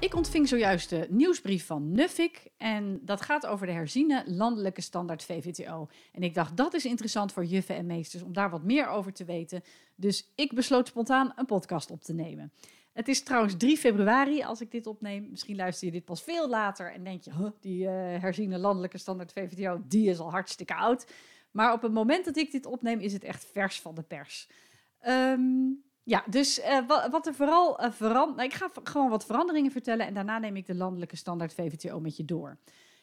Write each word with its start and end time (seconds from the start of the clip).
Ik 0.00 0.14
ontving 0.14 0.48
zojuist 0.48 0.90
de 0.90 1.06
nieuwsbrief 1.10 1.66
van 1.66 1.92
Nuffic 1.92 2.46
en 2.56 3.00
dat 3.04 3.20
gaat 3.20 3.46
over 3.46 3.66
de 3.66 3.72
herziene 3.72 4.22
landelijke 4.26 4.80
standaard 4.80 5.24
VVTO. 5.24 5.88
En 6.12 6.22
ik 6.22 6.34
dacht, 6.34 6.56
dat 6.56 6.74
is 6.74 6.84
interessant 6.84 7.32
voor 7.32 7.44
juffen 7.44 7.76
en 7.76 7.86
meesters 7.86 8.22
om 8.22 8.32
daar 8.32 8.50
wat 8.50 8.62
meer 8.62 8.88
over 8.88 9.12
te 9.12 9.24
weten. 9.24 9.62
Dus 9.94 10.32
ik 10.34 10.52
besloot 10.52 10.88
spontaan 10.88 11.32
een 11.36 11.46
podcast 11.46 11.90
op 11.90 12.02
te 12.02 12.12
nemen. 12.12 12.52
Het 12.92 13.08
is 13.08 13.22
trouwens 13.22 13.56
3 13.56 13.76
februari 13.76 14.42
als 14.42 14.60
ik 14.60 14.70
dit 14.70 14.86
opneem. 14.86 15.26
Misschien 15.30 15.56
luister 15.56 15.86
je 15.86 15.92
dit 15.92 16.04
pas 16.04 16.22
veel 16.22 16.48
later 16.48 16.92
en 16.92 17.04
denk 17.04 17.22
je, 17.22 17.52
die 17.60 17.82
uh, 17.82 17.90
herziene 18.20 18.58
landelijke 18.58 18.98
standaard 18.98 19.32
VVTO, 19.32 19.82
die 19.88 20.10
is 20.10 20.18
al 20.18 20.30
hartstikke 20.30 20.74
oud. 20.74 21.06
Maar 21.50 21.72
op 21.72 21.82
het 21.82 21.92
moment 21.92 22.24
dat 22.24 22.36
ik 22.36 22.50
dit 22.50 22.66
opneem 22.66 23.00
is 23.00 23.12
het 23.12 23.24
echt 23.24 23.46
vers 23.52 23.80
van 23.80 23.94
de 23.94 24.02
pers. 24.02 24.48
Um, 25.06 25.82
ja, 26.10 26.24
dus 26.26 26.58
uh, 26.58 26.86
wat, 27.10 27.26
er 27.26 27.34
vooral 27.34 27.84
uh, 27.84 27.90
verandert. 27.90 28.36
Nou, 28.36 28.48
ik 28.48 28.54
ga 28.54 28.70
gewoon 28.84 29.10
wat 29.10 29.26
veranderingen 29.26 29.70
vertellen 29.70 30.06
en 30.06 30.14
daarna 30.14 30.38
neem 30.38 30.56
ik 30.56 30.66
de 30.66 30.74
landelijke 30.74 31.16
standaard 31.16 31.54
VVTO 31.54 32.00
met 32.00 32.16
je 32.16 32.24
door. 32.24 32.58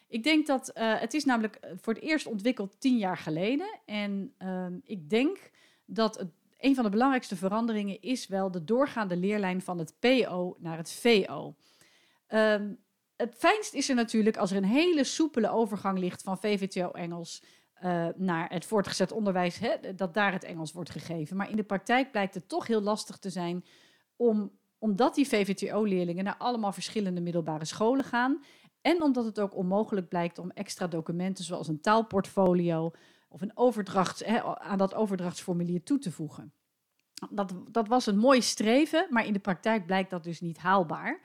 Ik 0.07 0.23
denk 0.23 0.47
dat 0.47 0.71
uh, 0.75 0.99
het 0.99 1.13
is 1.13 1.25
namelijk 1.25 1.59
voor 1.81 1.93
het 1.93 2.03
eerst 2.03 2.25
ontwikkeld 2.25 2.79
tien 2.79 2.97
jaar 2.97 3.17
geleden. 3.17 3.79
En 3.85 4.33
ehm, 4.37 4.73
ik 4.83 5.09
denk 5.09 5.51
dat 5.85 6.25
een 6.57 6.75
van 6.75 6.83
de 6.83 6.89
belangrijkste 6.89 7.35
veranderingen 7.35 8.01
is 8.01 8.27
wel 8.27 8.51
de 8.51 8.63
doorgaande 8.63 9.17
leerlijn 9.17 9.61
van 9.61 9.77
het 9.77 9.93
PO 9.99 10.55
naar 10.59 10.77
het 10.77 10.91
VO. 10.91 11.55
Um, 12.29 12.77
het 13.15 13.35
fijnst 13.37 13.73
is 13.73 13.89
er 13.89 13.95
natuurlijk 13.95 14.37
als 14.37 14.51
er 14.51 14.57
een 14.57 14.63
hele 14.63 15.03
soepele 15.03 15.49
overgang 15.49 15.99
ligt 15.99 16.21
van 16.21 16.37
VVTO 16.37 16.91
Engels 16.91 17.43
uh, 17.83 18.07
naar 18.15 18.49
het 18.49 18.65
voortgezet 18.65 19.11
onderwijs, 19.11 19.59
hè, 19.59 19.95
dat 19.95 20.13
daar 20.13 20.31
het 20.31 20.43
Engels 20.43 20.71
wordt 20.71 20.89
gegeven. 20.89 21.37
Maar 21.37 21.49
in 21.49 21.55
de 21.55 21.63
praktijk 21.63 22.11
blijkt 22.11 22.33
het 22.33 22.49
toch 22.49 22.67
heel 22.67 22.81
lastig 22.81 23.17
te 23.17 23.29
zijn 23.29 23.65
om, 24.15 24.51
omdat 24.77 25.15
die 25.15 25.27
VVTO-leerlingen 25.27 26.23
naar 26.23 26.37
allemaal 26.37 26.71
verschillende 26.71 27.21
middelbare 27.21 27.65
scholen 27.65 28.05
gaan. 28.05 28.43
En 28.81 29.01
omdat 29.01 29.25
het 29.25 29.39
ook 29.39 29.55
onmogelijk 29.55 30.07
blijkt 30.07 30.37
om 30.37 30.51
extra 30.51 30.87
documenten 30.87 31.43
zoals 31.43 31.67
een 31.67 31.81
taalportfolio 31.81 32.91
of 33.29 33.41
een 33.41 33.51
overdracht, 33.57 34.25
hè, 34.25 34.43
aan 34.43 34.77
dat 34.77 34.93
overdrachtsformulier 34.93 35.83
toe 35.83 35.99
te 35.99 36.11
voegen. 36.11 36.53
Dat, 37.29 37.53
dat 37.71 37.87
was 37.87 38.05
een 38.05 38.17
mooi 38.17 38.41
streven, 38.41 39.07
maar 39.09 39.25
in 39.25 39.33
de 39.33 39.39
praktijk 39.39 39.85
blijkt 39.85 40.09
dat 40.09 40.23
dus 40.23 40.41
niet 40.41 40.57
haalbaar. 40.57 41.19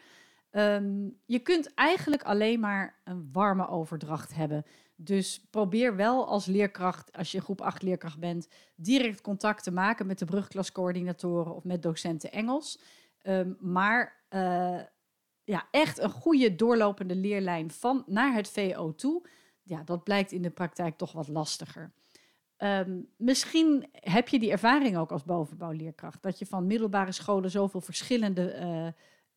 Um, 0.50 1.18
je 1.24 1.38
kunt 1.38 1.74
eigenlijk 1.74 2.22
alleen 2.22 2.60
maar 2.60 3.00
een 3.04 3.28
warme 3.32 3.68
overdracht 3.68 4.34
hebben. 4.34 4.64
Dus 4.96 5.46
probeer 5.50 5.96
wel 5.96 6.26
als 6.26 6.46
leerkracht, 6.46 7.12
als 7.12 7.32
je 7.32 7.40
groep 7.40 7.60
8 7.60 7.82
leerkracht 7.82 8.18
bent, 8.18 8.48
direct 8.76 9.20
contact 9.20 9.62
te 9.62 9.72
maken 9.72 10.06
met 10.06 10.18
de 10.18 10.24
brugklascoördinatoren 10.24 11.54
of 11.54 11.64
met 11.64 11.82
docenten 11.82 12.32
Engels. 12.32 12.80
Um, 13.22 13.56
maar 13.60 14.24
uh, 14.30 14.80
ja, 15.44 15.68
echt 15.70 15.98
een 15.98 16.10
goede 16.10 16.54
doorlopende 16.54 17.16
leerlijn 17.16 17.70
van 17.70 18.04
naar 18.06 18.34
het 18.34 18.48
VO 18.48 18.94
toe, 18.94 19.26
ja, 19.62 19.82
dat 19.82 20.04
blijkt 20.04 20.32
in 20.32 20.42
de 20.42 20.50
praktijk 20.50 20.96
toch 20.96 21.12
wat 21.12 21.28
lastiger. 21.28 21.92
Um, 22.58 23.08
misschien 23.16 23.88
heb 23.92 24.28
je 24.28 24.38
die 24.38 24.50
ervaring 24.50 24.96
ook 24.96 25.12
als 25.12 25.24
bovenbouwleerkracht, 25.24 26.22
dat 26.22 26.38
je 26.38 26.46
van 26.46 26.66
middelbare 26.66 27.12
scholen 27.12 27.50
zoveel 27.50 27.80
verschillende 27.80 28.94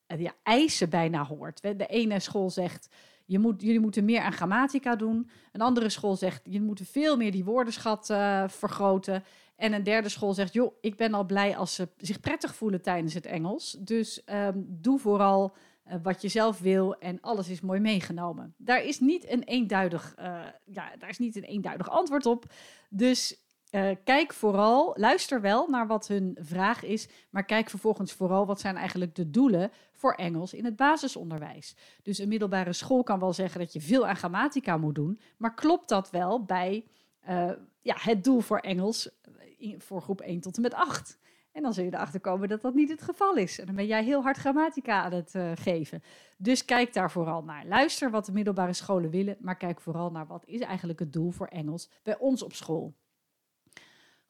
uh, 0.08 0.20
ja, 0.20 0.34
eisen 0.44 0.90
bijna 0.90 1.26
hoort. 1.26 1.62
De 1.62 1.88
ene 1.88 2.20
school 2.20 2.50
zegt 2.50 2.96
je 3.26 3.40
moet, 3.40 3.62
jullie 3.62 3.80
moeten 3.80 4.06
meer 4.06 4.22
aan 4.22 4.34
grammatica 4.34 4.96
doen. 4.96 5.30
Een 5.52 5.62
andere 5.62 5.90
school 5.90 6.16
zegt, 6.16 6.42
je 6.44 6.62
moet 6.62 6.82
veel 6.84 7.18
meer 7.18 7.32
die 7.32 7.44
woordenschat 7.44 8.10
uh, 8.10 8.44
vergroten. 8.48 9.24
En 9.56 9.74
een 9.74 9.84
derde 9.84 10.10
school 10.10 10.34
zegt, 10.34 10.54
joh, 10.54 10.74
ik 10.82 10.96
ben 10.96 11.14
al 11.14 11.26
blij 11.26 11.58
als 11.58 11.76
ze 11.76 11.90
zich 11.98 12.20
prettig 12.20 12.56
voelen 12.56 12.82
tijdens 12.82 13.14
het 13.14 13.26
Engels. 13.26 13.78
Dus 13.80 14.22
um, 14.26 14.66
doe 14.68 15.00
vooral 15.00 15.56
uh, 15.88 15.96
wat 16.04 16.22
je 16.22 16.28
zelf 16.28 16.60
wil 16.60 16.96
en 16.96 17.22
alles 17.22 17.50
is 17.50 17.62
mooi 17.62 17.80
meegenomen. 17.80 18.54
Daar 18.58 18.84
is 18.84 19.00
niet 19.00 19.32
een 19.32 19.44
eenduidig, 19.44 20.16
uh, 20.20 20.26
ja, 20.66 20.92
daar 20.98 21.10
is 21.10 21.20
niet 21.20 21.36
een 21.36 21.44
eenduidig 21.44 21.90
antwoord 21.90 22.26
op. 22.26 22.46
Dus 22.90 23.45
uh, 23.72 23.90
kijk 24.04 24.34
vooral, 24.34 24.94
luister 24.98 25.42
wel 25.42 25.68
naar 25.70 25.88
wat 25.88 26.08
hun 26.08 26.38
vraag 26.40 26.84
is, 26.84 27.08
maar 27.30 27.46
kijk 27.46 27.70
vervolgens 27.70 28.14
vooral 28.14 28.46
wat 28.46 28.60
zijn 28.60 28.76
eigenlijk 28.76 29.16
de 29.16 29.30
doelen 29.30 29.72
voor 29.94 30.14
Engels 30.14 30.54
in 30.54 30.66
het 30.66 30.76
basisonderwijs. 30.76 31.76
Dus 32.04 32.18
een 32.18 32.28
middelbare 32.28 32.74
school 32.74 33.04
kan 33.04 33.20
wel 33.20 33.34
zeggen 33.34 33.60
dat 33.60 33.74
je 33.74 33.82
veel 33.82 34.08
aan 34.08 34.16
grammatica 34.16 34.78
moet 34.78 34.96
doen, 34.96 35.20
maar 35.38 35.54
klopt 35.54 35.90
dat 35.90 36.10
wel 36.10 36.44
bij 36.44 36.86
uh, 37.30 37.52
ja, 37.82 37.96
het 37.98 38.24
doel 38.24 38.40
voor 38.40 38.60
Engels 38.60 39.10
in, 39.58 39.82
voor 39.82 40.02
groep 40.02 40.22
1 40.22 40.40
tot 40.40 40.56
en 40.56 40.62
met 40.62 40.74
8? 40.74 41.20
En 41.52 41.62
dan 41.62 41.74
zul 41.74 41.84
je 41.84 41.94
erachter 41.94 42.20
komen 42.20 42.50
dat 42.50 42.62
dat 42.62 42.74
niet 42.74 42.90
het 42.90 43.02
geval 43.02 43.36
is. 43.36 43.60
En 43.60 43.66
dan 43.66 43.76
ben 43.76 43.86
jij 43.86 44.04
heel 44.04 44.22
hard 44.22 44.38
grammatica 44.38 45.04
aan 45.04 45.14
het 45.14 45.34
geven. 45.56 46.04
Dus 46.38 46.66
kijk 46.66 46.94
daar 46.94 47.12
vooral 47.12 47.44
naar. 47.44 47.66
Luister 47.66 48.12
wat 48.12 48.26
de 48.26 48.32
middelbare 48.32 48.74
scholen 48.74 49.10
willen, 49.10 49.38
maar 49.40 49.58
kijk 49.58 49.82
vooral 49.82 50.12
naar 50.12 50.28
wat 50.28 50.46
is 50.46 50.60
eigenlijk 50.60 51.00
het 51.00 51.14
doel 51.14 51.32
voor 51.32 51.48
Engels 51.48 51.90
bij 52.04 52.18
ons 52.18 52.44
op 52.44 52.54
school. 52.54 52.94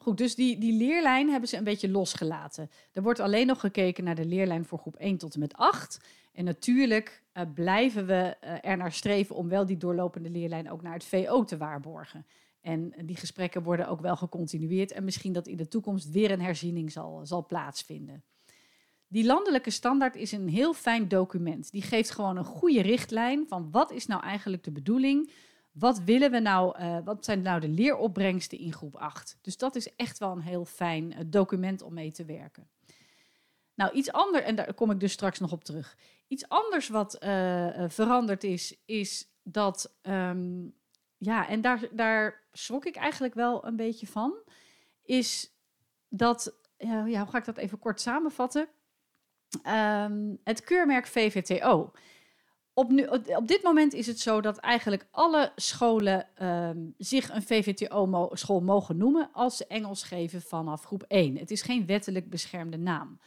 Goed, 0.06 0.18
dus 0.18 0.36
die, 0.36 0.58
die 0.58 0.74
leerlijn 0.74 1.30
hebben 1.30 1.50
ze 1.50 1.58
een 1.58 1.64
beetje 1.64 1.90
losgelaten. 1.90 2.70
Er 2.94 3.02
wordt 3.02 3.20
alleen 3.20 3.48
nog 3.48 3.60
gekeken 3.60 4.04
naar 4.04 4.16
de 4.16 4.26
leerlijn 4.26 4.66
voor 4.66 4.80
groep 4.80 4.96
1 4.96 5.18
tot 5.18 5.34
en 5.34 5.40
met 5.40 5.54
8. 5.54 6.00
En 6.34 6.46
natuurlijk 6.46 7.24
uh, 7.34 7.44
blijven 7.54 8.06
we 8.06 8.38
uh, 8.44 8.58
er 8.62 8.78
naar 8.78 8.92
streven 8.92 9.36
om 9.36 9.50
wel 9.50 9.66
die 9.66 9.78
doorlopende 9.78 10.30
leerlijn 10.30 10.72
ook 10.72 10.82
naar 10.82 10.94
het 10.94 11.06
VO 11.06 11.44
te 11.44 11.58
waarborgen. 11.58 12.26
En 12.62 12.94
die 13.06 13.16
gesprekken 13.16 13.64
worden 13.64 13.88
ook 13.88 14.02
wel 14.02 14.16
gecontinueerd 14.16 14.92
en 14.92 15.04
misschien 15.04 15.34
dat 15.34 15.48
in 15.48 15.58
de 15.58 15.68
toekomst 15.68 16.12
weer 16.12 16.32
een 16.32 16.42
herziening 16.42 16.92
zal, 16.92 17.26
zal 17.26 17.46
plaatsvinden. 17.46 18.24
Die 19.08 19.26
landelijke 19.26 19.70
standaard 19.70 20.16
is 20.16 20.32
een 20.32 20.50
heel 20.50 20.74
fijn 20.74 21.08
document. 21.08 21.72
Die 21.72 21.82
geeft 21.82 22.12
gewoon 22.12 22.38
een 22.38 22.46
goede 22.46 22.82
richtlijn 22.82 23.46
van 23.48 23.72
wat 23.72 23.92
is 23.92 24.06
nou 24.06 24.24
eigenlijk 24.24 24.64
de 24.64 24.72
bedoeling 24.72 25.32
wat 25.78 26.00
willen 26.00 26.32
we 26.32 26.40
nou, 26.40 26.80
uh, 26.80 26.98
wat 27.04 27.26
zijn 27.26 27.42
nou 27.42 27.60
de 27.60 27.68
leeropbrengsten 27.68 28.58
in 28.58 28.74
groep 28.74 28.96
8? 28.96 29.38
Dus 29.42 29.58
dat 29.58 29.76
is 29.76 29.96
echt 29.96 30.18
wel 30.18 30.32
een 30.32 30.42
heel 30.42 30.66
fijn 30.66 31.12
uh, 31.12 31.20
document 31.26 31.82
om 31.82 31.94
mee 31.94 32.12
te 32.12 32.26
werken. 32.26 32.68
Nou, 33.74 33.94
iets 33.94 34.12
anders, 34.12 34.44
en 34.44 34.56
daar 34.56 34.74
kom 34.74 34.92
ik 34.92 35.00
dus 35.00 35.12
straks 35.12 35.40
nog 35.40 35.52
op 35.52 35.64
terug. 35.64 35.98
Iets 36.28 36.50
anders 36.50 36.88
wat 36.88 37.24
uh, 37.24 37.84
veranderd 37.88 38.44
is, 38.44 38.78
is 38.86 39.28
dat, 39.44 39.96
um, 40.02 40.74
ja, 41.18 41.48
en 41.48 41.62
daar, 41.62 41.88
daar 41.92 42.44
schrok 42.52 42.86
ik 42.86 42.96
eigenlijk 42.96 43.34
wel 43.34 43.66
een 43.66 43.76
beetje 43.76 44.08
van, 44.08 44.34
is 45.02 45.52
dat, 46.10 46.56
ja, 46.78 47.04
hoe 47.04 47.30
ga 47.30 47.38
ik 47.38 47.46
dat 47.46 47.58
even 47.58 47.80
kort 47.80 48.02
samenvatten? 48.02 48.68
Um, 49.68 50.40
het 50.44 50.62
keurmerk 50.62 51.08
VVTO 51.08 51.92
op, 52.78 52.92
nu, 52.92 53.06
op 53.36 53.48
dit 53.48 53.64
moment 53.64 53.94
is 53.94 54.08
het 54.08 54.20
zo 54.20 54.42
dat 54.42 54.58
eigenlijk 54.58 55.08
alle 55.12 55.52
scholen 55.56 56.28
um, 56.44 56.94
zich 56.98 57.30
een 57.34 57.44
VVTO-school 57.44 58.62
mogen 58.62 58.98
noemen 58.98 59.30
als 59.32 59.58
ze 59.58 59.68
Engels 59.68 60.04
geven 60.04 60.42
vanaf 60.42 60.84
groep 60.84 61.04
1. 61.08 61.38
Het 61.38 61.52
is 61.52 61.62
geen 61.62 61.86
wettelijk 61.86 62.30
beschermde 62.30 62.78
naam. 62.78 63.20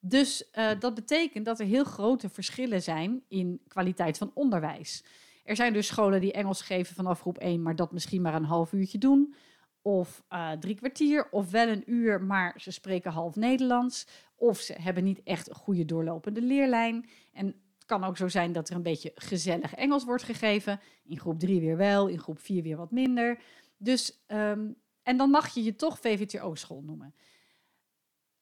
Dus 0.00 0.48
uh, 0.54 0.70
dat 0.78 0.94
betekent 0.94 1.44
dat 1.44 1.60
er 1.60 1.66
heel 1.66 1.84
grote 1.84 2.28
verschillen 2.28 2.82
zijn 2.82 3.22
in 3.28 3.60
kwaliteit 3.68 4.18
van 4.18 4.30
onderwijs. 4.34 5.04
Er 5.44 5.56
zijn 5.56 5.72
dus 5.72 5.86
scholen 5.86 6.20
die 6.20 6.32
Engels 6.32 6.62
geven 6.62 6.94
vanaf 6.94 7.20
groep 7.20 7.38
1, 7.38 7.62
maar 7.62 7.76
dat 7.76 7.92
misschien 7.92 8.22
maar 8.22 8.34
een 8.34 8.44
half 8.44 8.72
uurtje 8.72 8.98
doen. 8.98 9.34
Of 9.82 10.24
uh, 10.30 10.52
drie 10.52 10.74
kwartier, 10.74 11.28
of 11.30 11.50
wel 11.50 11.68
een 11.68 11.82
uur, 11.86 12.22
maar 12.22 12.54
ze 12.60 12.70
spreken 12.70 13.12
half 13.12 13.36
Nederlands. 13.36 14.06
Of 14.36 14.58
ze 14.58 14.74
hebben 14.80 15.04
niet 15.04 15.22
echt 15.22 15.48
een 15.48 15.54
goede 15.54 15.84
doorlopende 15.84 16.42
leerlijn. 16.42 17.08
En 17.32 17.54
het 17.86 17.98
kan 17.98 18.08
ook 18.08 18.16
zo 18.16 18.28
zijn 18.28 18.52
dat 18.52 18.68
er 18.68 18.76
een 18.76 18.82
beetje 18.82 19.12
gezellig 19.14 19.74
Engels 19.74 20.04
wordt 20.04 20.22
gegeven. 20.22 20.80
In 21.04 21.18
groep 21.18 21.38
3 21.38 21.60
weer 21.60 21.76
wel, 21.76 22.08
in 22.08 22.18
groep 22.18 22.38
4 22.38 22.62
weer 22.62 22.76
wat 22.76 22.90
minder. 22.90 23.38
Dus, 23.76 24.24
um, 24.26 24.76
en 25.02 25.16
dan 25.16 25.30
mag 25.30 25.54
je 25.54 25.62
je 25.62 25.76
toch 25.76 25.98
VVTO-school 25.98 26.82
noemen. 26.82 27.14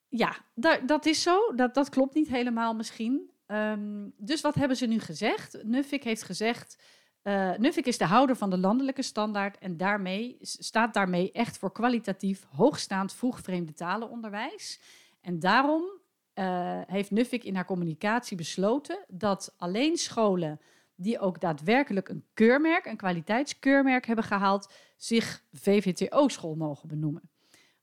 Ja, 0.09 0.37
dat, 0.55 0.89
dat 0.89 1.07
is 1.07 1.23
zo. 1.23 1.55
Dat, 1.55 1.75
dat 1.75 1.89
klopt 1.89 2.15
niet 2.15 2.29
helemaal 2.29 2.75
misschien. 2.75 3.31
Um, 3.47 4.13
dus 4.17 4.41
wat 4.41 4.55
hebben 4.55 4.77
ze 4.77 4.87
nu 4.87 4.99
gezegd? 4.99 5.65
Nuffic 5.65 6.05
heeft 6.05 6.23
gezegd, 6.23 6.83
Uh, 7.23 7.59
is 7.59 7.99
de 7.99 8.05
houder 8.05 8.37
van 8.37 8.51
de 8.51 8.59
landelijke 8.59 9.03
standaard 9.03 9.59
en 9.59 9.77
daarmee, 9.77 10.37
staat 10.41 10.95
daarmee 10.95 11.33
echt 11.33 11.59
voor 11.59 11.73
kwalitatief 11.73 12.47
hoogstaand 12.51 13.13
vroegvreemde 13.13 13.73
talenonderwijs. 13.73 14.81
En 15.21 15.39
daarom 15.39 16.02
uh, 16.43 16.81
heeft 16.87 17.11
Nuffic 17.11 17.45
in 17.45 17.55
haar 17.55 17.65
communicatie 17.65 18.37
besloten 18.37 19.05
dat 19.09 19.55
alleen 19.57 19.97
scholen 19.97 20.61
die 20.95 21.19
ook 21.19 21.41
daadwerkelijk 21.41 22.09
een 22.09 22.25
keurmerk, 22.35 22.87
een 22.87 22.97
kwaliteitskeurmerk 22.97 24.07
hebben 24.07 24.25
gehaald, 24.25 24.73
zich 24.97 25.45
VVTO-school 25.53 26.55
mogen 26.55 26.89
benoemen. 26.89 27.31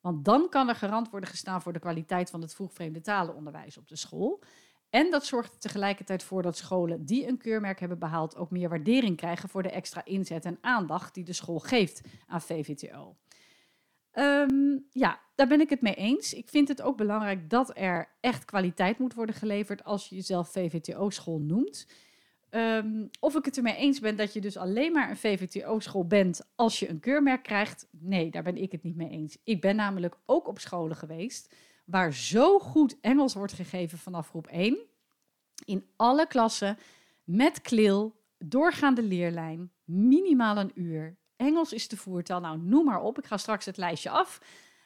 Want 0.02 0.26
dan 0.26 0.50
kan 0.50 0.70
er 0.70 0.76
garant 0.76 1.10
worden 1.10 1.30
gestaan 1.30 1.62
voor 1.62 1.74
de 1.74 1.80
kwaliteit 1.80 2.30
van 2.30 2.42
het 2.42 2.56
vroegvreemde 2.56 3.02
talenonderwijs 3.02 3.78
op 3.78 3.88
de 3.88 3.96
school. 3.96 4.44
En 4.90 5.12
dat 5.12 5.26
zorgt 5.26 5.54
er 5.54 5.60
tegelijkertijd 5.60 6.24
voor 6.24 6.42
dat 6.42 6.58
scholen 6.58 7.06
die 7.06 7.28
een 7.28 7.38
keurmerk 7.38 7.80
hebben 7.80 8.00
behaald 8.00 8.36
ook 8.36 8.52
meer 8.52 8.70
waardering 8.70 9.18
krijgen 9.18 9.50
voor 9.50 9.64
de 9.64 9.72
extra 9.72 10.06
inzet 10.06 10.46
en 10.46 10.58
aandacht 10.62 11.14
die 11.14 11.24
de 11.24 11.34
school 11.34 11.60
geeft 11.60 12.02
aan 12.28 12.42
VVTO. 12.42 13.16
Ehm, 14.12 14.78
ja, 14.92 15.20
daar 15.36 15.48
ben 15.48 15.62
ik 15.62 15.70
het 15.70 15.82
mee 15.82 15.94
eens. 15.94 16.34
Ik 16.34 16.50
vind 16.50 16.68
het 16.68 16.82
ook 16.82 16.98
belangrijk 16.98 17.50
dat 17.50 17.72
er 17.78 18.10
echt 18.20 18.46
kwaliteit 18.46 19.00
moet 19.00 19.14
worden 19.14 19.36
geleverd 19.36 19.84
als 19.84 20.10
je 20.10 20.16
jezelf 20.16 20.52
VVTO-school 20.52 21.40
noemt. 21.40 21.88
Ehm, 22.50 23.08
of 23.20 23.36
ik 23.36 23.46
het 23.46 23.58
ermee 23.58 23.76
eens 23.76 24.00
ben 24.00 24.16
dat 24.16 24.34
je 24.34 24.42
dus 24.42 24.58
alleen 24.58 24.92
maar 24.92 25.10
een 25.10 25.18
VVTO-school 25.18 26.08
bent 26.08 26.42
als 26.56 26.80
je 26.80 26.90
een 26.90 27.00
keurmerk 27.00 27.44
krijgt. 27.44 27.88
Nee, 27.92 28.32
daar 28.32 28.44
ben 28.44 28.58
ik 28.58 28.72
het 28.72 28.84
niet 28.84 28.96
mee 28.96 29.10
eens. 29.10 29.38
Ik 29.44 29.62
ben 29.62 29.76
namelijk 29.76 30.18
ook 30.26 30.48
op 30.48 30.60
scholen 30.60 30.96
geweest 30.96 31.56
waar 31.86 32.14
zo 32.14 32.60
goed 32.60 33.00
Engels 33.02 33.34
wordt 33.34 33.54
gegeven 33.54 33.98
vanaf 33.98 34.30
groep 34.30 34.48
1. 34.48 34.78
In 35.66 35.86
alle 35.96 36.28
klassen, 36.28 36.78
met 37.24 37.62
klil, 37.62 38.16
doorgaande 38.38 39.04
leerlijn, 39.04 39.72
minimaal 39.84 40.58
een 40.58 40.72
uur. 40.76 41.18
Engels 41.40 41.74
is 41.74 41.88
de 41.88 41.98
voertaal, 41.98 42.40
nou 42.40 42.58
noem 42.58 42.86
maar 42.86 43.02
op. 43.02 43.18
Ik 43.18 43.26
ga 43.26 43.38
straks 43.38 43.66
het 43.66 43.78
lijstje 43.78 44.10
af. 44.10 44.42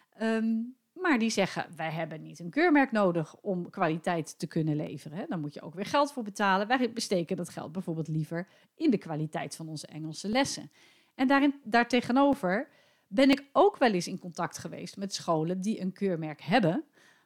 Ehm, 0.09 0.53
maar 0.93 1.19
die 1.19 1.29
zeggen, 1.29 1.65
wij 1.75 1.91
hebben 1.91 2.21
niet 2.21 2.39
een 2.39 2.49
keurmerk 2.49 2.91
nodig 2.91 3.35
om 3.41 3.69
kwaliteit 3.69 4.39
te 4.39 4.47
kunnen 4.47 4.75
leveren. 4.75 5.25
Dan 5.29 5.39
moet 5.39 5.53
je 5.53 5.61
ook 5.61 5.73
weer 5.73 5.85
geld 5.85 6.11
voor 6.11 6.23
betalen. 6.23 6.67
Wij 6.67 6.93
besteken 6.93 7.37
dat 7.37 7.49
geld 7.49 7.71
bijvoorbeeld 7.71 8.07
liever 8.07 8.47
in 8.75 8.91
de 8.91 8.97
kwaliteit 8.97 9.55
van 9.55 9.69
onze 9.69 9.87
Engelse 9.87 10.29
lessen. 10.29 10.71
En 11.15 11.27
daarin, 11.27 11.61
daartegenover 11.63 12.67
ben 13.07 13.29
ik 13.29 13.43
ook 13.51 13.77
wel 13.77 13.91
eens 13.91 14.07
in 14.07 14.19
contact 14.19 14.57
geweest 14.57 14.97
met 14.97 15.13
scholen 15.13 15.61
die 15.61 15.81
een 15.81 15.91
keurmerk 15.91 16.41
hebben, 16.41 16.83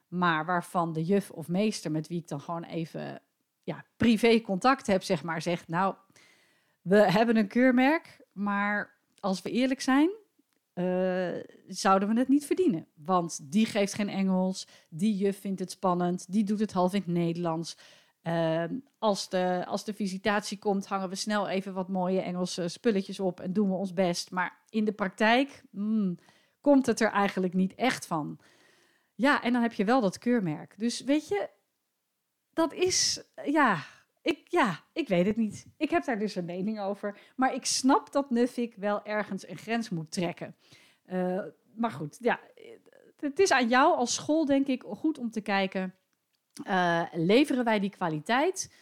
maar 0.08 0.44
waarvan 0.46 0.92
de 0.92 1.04
juf 1.04 1.30
of 1.30 1.48
meester, 1.48 1.90
met 1.90 2.08
wie 2.08 2.18
ik 2.18 2.28
dan 2.28 2.40
gewoon 2.40 2.64
even 2.64 3.20
ja, 3.62 3.84
privé 3.96 4.40
contact 4.40 4.86
heb, 4.86 5.02
zeg 5.02 5.22
maar, 5.22 5.42
zegt: 5.42 5.68
Nou, 5.68 5.94
we 6.82 6.96
hebben 6.96 7.36
een 7.36 7.48
keurmerk, 7.48 8.20
maar 8.32 8.97
als 9.20 9.42
we 9.42 9.50
eerlijk 9.50 9.80
zijn, 9.80 10.10
uh, 10.74 11.42
zouden 11.68 12.08
we 12.08 12.18
het 12.18 12.28
niet 12.28 12.46
verdienen. 12.46 12.86
Want 12.94 13.52
die 13.52 13.66
geeft 13.66 13.94
geen 13.94 14.08
Engels, 14.08 14.66
die 14.88 15.16
juf 15.16 15.40
vindt 15.40 15.60
het 15.60 15.70
spannend, 15.70 16.32
die 16.32 16.44
doet 16.44 16.60
het 16.60 16.72
half 16.72 16.92
in 16.92 17.00
het 17.00 17.10
Nederlands. 17.10 17.76
Uh, 18.22 18.64
als, 18.98 19.28
de, 19.28 19.64
als 19.66 19.84
de 19.84 19.94
visitatie 19.94 20.58
komt, 20.58 20.86
hangen 20.86 21.08
we 21.08 21.14
snel 21.14 21.48
even 21.48 21.74
wat 21.74 21.88
mooie 21.88 22.20
Engelse 22.20 22.68
spulletjes 22.68 23.20
op 23.20 23.40
en 23.40 23.52
doen 23.52 23.68
we 23.68 23.74
ons 23.74 23.92
best. 23.92 24.30
Maar 24.30 24.58
in 24.70 24.84
de 24.84 24.92
praktijk 24.92 25.62
mm, 25.70 26.18
komt 26.60 26.86
het 26.86 27.00
er 27.00 27.10
eigenlijk 27.10 27.54
niet 27.54 27.74
echt 27.74 28.06
van. 28.06 28.38
Ja, 29.14 29.42
en 29.42 29.52
dan 29.52 29.62
heb 29.62 29.72
je 29.72 29.84
wel 29.84 30.00
dat 30.00 30.18
keurmerk. 30.18 30.74
Dus 30.78 31.00
weet 31.00 31.28
je, 31.28 31.50
dat 32.52 32.72
is, 32.72 33.22
ja, 33.44 33.84
ik, 34.28 34.48
ja, 34.48 34.84
ik 34.92 35.08
weet 35.08 35.26
het 35.26 35.36
niet. 35.36 35.66
Ik 35.76 35.90
heb 35.90 36.04
daar 36.04 36.18
dus 36.18 36.34
een 36.34 36.44
mening 36.44 36.80
over. 36.80 37.18
Maar 37.36 37.54
ik 37.54 37.64
snap 37.64 38.12
dat 38.12 38.30
Nuffik 38.30 38.74
wel 38.74 39.04
ergens 39.04 39.48
een 39.48 39.56
grens 39.56 39.88
moet 39.88 40.10
trekken. 40.10 40.56
Uh, 41.12 41.42
maar 41.74 41.90
goed, 41.90 42.16
ja, 42.20 42.40
het 43.16 43.38
is 43.38 43.50
aan 43.50 43.68
jou 43.68 43.96
als 43.96 44.14
school, 44.14 44.44
denk 44.44 44.66
ik, 44.66 44.82
goed 44.82 45.18
om 45.18 45.30
te 45.30 45.40
kijken. 45.40 45.94
Uh, 46.66 47.02
leveren 47.12 47.64
wij 47.64 47.80
die 47.80 47.90
kwaliteit? 47.90 48.74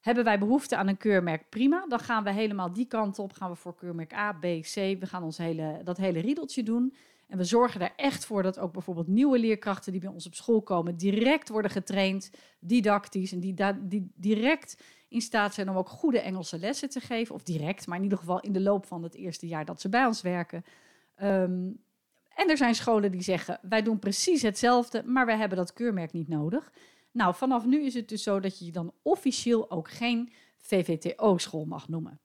Hebben 0.00 0.24
wij 0.24 0.38
behoefte 0.38 0.76
aan 0.76 0.88
een 0.88 0.96
keurmerk? 0.96 1.48
Prima. 1.48 1.86
Dan 1.88 1.98
gaan 1.98 2.24
we 2.24 2.32
helemaal 2.32 2.72
die 2.72 2.86
kant 2.86 3.18
op. 3.18 3.32
Gaan 3.32 3.50
we 3.50 3.56
voor 3.56 3.74
keurmerk 3.74 4.12
A, 4.12 4.32
B, 4.32 4.42
C. 4.42 4.74
We 4.74 5.06
gaan 5.06 5.22
ons 5.22 5.38
hele, 5.38 5.80
dat 5.84 5.96
hele 5.96 6.20
riedeltje 6.20 6.62
doen. 6.62 6.94
En 7.28 7.38
we 7.38 7.44
zorgen 7.44 7.80
er 7.80 7.92
echt 7.96 8.26
voor 8.26 8.42
dat 8.42 8.58
ook 8.58 8.72
bijvoorbeeld 8.72 9.06
nieuwe 9.06 9.38
leerkrachten 9.38 9.92
die 9.92 10.00
bij 10.00 10.10
ons 10.10 10.26
op 10.26 10.34
school 10.34 10.62
komen, 10.62 10.96
direct 10.96 11.48
worden 11.48 11.70
getraind, 11.70 12.30
didactisch, 12.58 13.32
en 13.32 13.40
die, 13.40 13.54
die 13.82 14.12
direct 14.14 14.82
in 15.08 15.20
staat 15.20 15.54
zijn 15.54 15.70
om 15.70 15.76
ook 15.76 15.88
goede 15.88 16.20
Engelse 16.20 16.58
lessen 16.58 16.88
te 16.90 17.00
geven. 17.00 17.34
Of 17.34 17.42
direct, 17.42 17.86
maar 17.86 17.96
in 17.96 18.02
ieder 18.02 18.18
geval 18.18 18.40
in 18.40 18.52
de 18.52 18.60
loop 18.60 18.86
van 18.86 19.02
het 19.02 19.14
eerste 19.14 19.46
jaar 19.46 19.64
dat 19.64 19.80
ze 19.80 19.88
bij 19.88 20.06
ons 20.06 20.22
werken. 20.22 20.64
Ehm, 21.14 21.70
en 22.34 22.48
er 22.50 22.56
zijn 22.56 22.74
scholen 22.74 23.10
die 23.10 23.22
zeggen: 23.22 23.58
wij 23.62 23.82
doen 23.82 23.98
precies 23.98 24.42
hetzelfde, 24.42 25.02
maar 25.06 25.26
wij 25.26 25.36
hebben 25.36 25.58
dat 25.58 25.72
keurmerk 25.72 26.12
niet 26.12 26.28
nodig. 26.28 26.72
Nou, 27.10 27.34
vanaf 27.34 27.66
nu 27.66 27.84
is 27.84 27.94
het 27.94 28.08
dus 28.08 28.22
zo 28.22 28.40
dat 28.40 28.58
je 28.58 28.72
dan 28.72 28.92
officieel 29.02 29.70
ook 29.70 29.90
geen 29.90 30.32
VVTO-school 30.58 31.64
mag 31.64 31.88
noemen. 31.88 32.20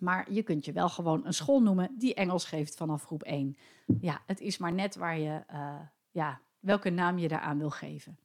Maar 0.00 0.32
je 0.32 0.42
kunt 0.42 0.64
je 0.64 0.72
wel 0.72 0.88
gewoon 0.88 1.26
een 1.26 1.34
school 1.34 1.62
noemen 1.62 1.94
die 1.98 2.14
Engels 2.14 2.44
geeft 2.44 2.74
vanaf 2.74 3.04
groep 3.04 3.22
1. 3.22 3.56
Ja, 4.00 4.22
het 4.26 4.40
is 4.40 4.58
maar 4.58 4.72
net 4.72 4.96
waar 4.96 5.18
je, 5.18 5.42
uh, 5.52 5.74
ja, 6.10 6.40
welke 6.60 6.90
naam 6.90 7.18
je 7.18 7.28
daaraan 7.28 7.58
wil 7.58 7.70
geven. 7.70 8.18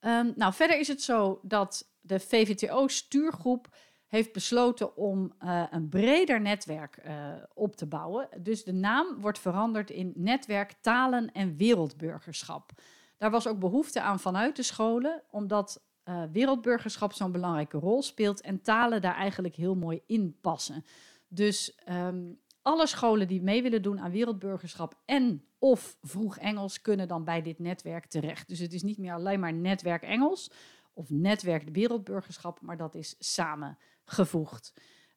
Um, 0.00 0.32
nou, 0.36 0.52
verder 0.52 0.78
is 0.78 0.88
het 0.88 1.02
zo 1.02 1.40
dat 1.42 1.92
de 2.00 2.20
VVTO-stuurgroep 2.20 3.68
heeft 4.06 4.32
besloten 4.32 4.96
om 4.96 5.32
uh, 5.44 5.64
een 5.70 5.88
breder 5.88 6.40
netwerk 6.40 6.98
uh, 7.06 7.34
op 7.54 7.76
te 7.76 7.86
bouwen. 7.86 8.28
Dus 8.38 8.64
de 8.64 8.72
naam 8.72 9.20
wordt 9.20 9.38
veranderd 9.38 9.90
in 9.90 10.12
Netwerk 10.16 10.74
Talen 10.80 11.32
en 11.32 11.56
Wereldburgerschap. 11.56 12.70
Daar 13.16 13.30
was 13.30 13.46
ook 13.46 13.58
behoefte 13.58 14.00
aan 14.00 14.20
vanuit 14.20 14.56
de 14.56 14.62
scholen, 14.62 15.22
omdat 15.30 15.82
uh, 16.04 16.22
wereldburgerschap 16.32 17.12
zo'n 17.12 17.32
belangrijke 17.32 17.78
rol 17.78 18.02
speelt 18.02 18.40
en 18.40 18.62
talen 18.62 19.02
daar 19.02 19.14
eigenlijk 19.14 19.54
heel 19.54 19.74
mooi 19.74 20.00
in 20.06 20.36
passen. 20.40 20.84
Dus 21.28 21.78
um, 21.88 22.38
alle 22.62 22.86
scholen 22.86 23.28
die 23.28 23.42
mee 23.42 23.62
willen 23.62 23.82
doen 23.82 24.00
aan 24.00 24.10
wereldburgerschap 24.10 25.00
en 25.04 25.44
of 25.58 25.96
vroeg 26.02 26.38
Engels 26.38 26.80
kunnen 26.80 27.08
dan 27.08 27.24
bij 27.24 27.42
dit 27.42 27.58
netwerk 27.58 28.06
terecht. 28.06 28.48
Dus 28.48 28.58
het 28.58 28.72
is 28.72 28.82
niet 28.82 28.98
meer 28.98 29.14
alleen 29.14 29.40
maar 29.40 29.52
netwerk 29.52 30.02
Engels 30.02 30.50
of 30.92 31.10
netwerk 31.10 31.68
wereldburgerschap, 31.72 32.60
maar 32.60 32.76
dat 32.76 32.94
is 32.94 33.16
samengevoegd. 33.18 34.72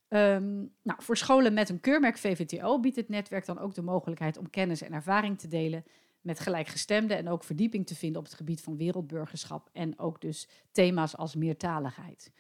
Um, 0.10 0.74
nou, 0.84 1.04
voor 1.04 1.18
scholen 1.18 1.54
met 1.54 1.70
een 1.70 1.80
keurmerk 1.80 2.18
VVTO 2.18 2.80
biedt 2.80 2.96
het 2.96 3.10
netwerk 3.10 3.46
dan 3.46 3.60
ook 3.60 3.74
de 3.74 3.82
mogelijkheid 3.82 4.38
om 4.38 4.50
kennis 4.50 4.82
en 4.82 4.94
ervaring 4.94 5.40
te 5.40 5.48
delen 5.48 5.84
met 6.28 6.40
gelijkgestemden 6.40 7.18
en 7.18 7.30
ook 7.30 7.44
verdieping 7.44 7.88
te 7.88 7.96
vinden 7.96 8.20
op 8.20 8.26
het 8.26 8.36
gebied 8.36 8.62
van 8.62 8.78
wereldburgerschap 8.78 9.70
en 9.74 10.00
ook 10.00 10.22
dus 10.22 10.48
thema's 10.72 11.16
als 11.16 11.36
meertaligheid. 11.36 12.32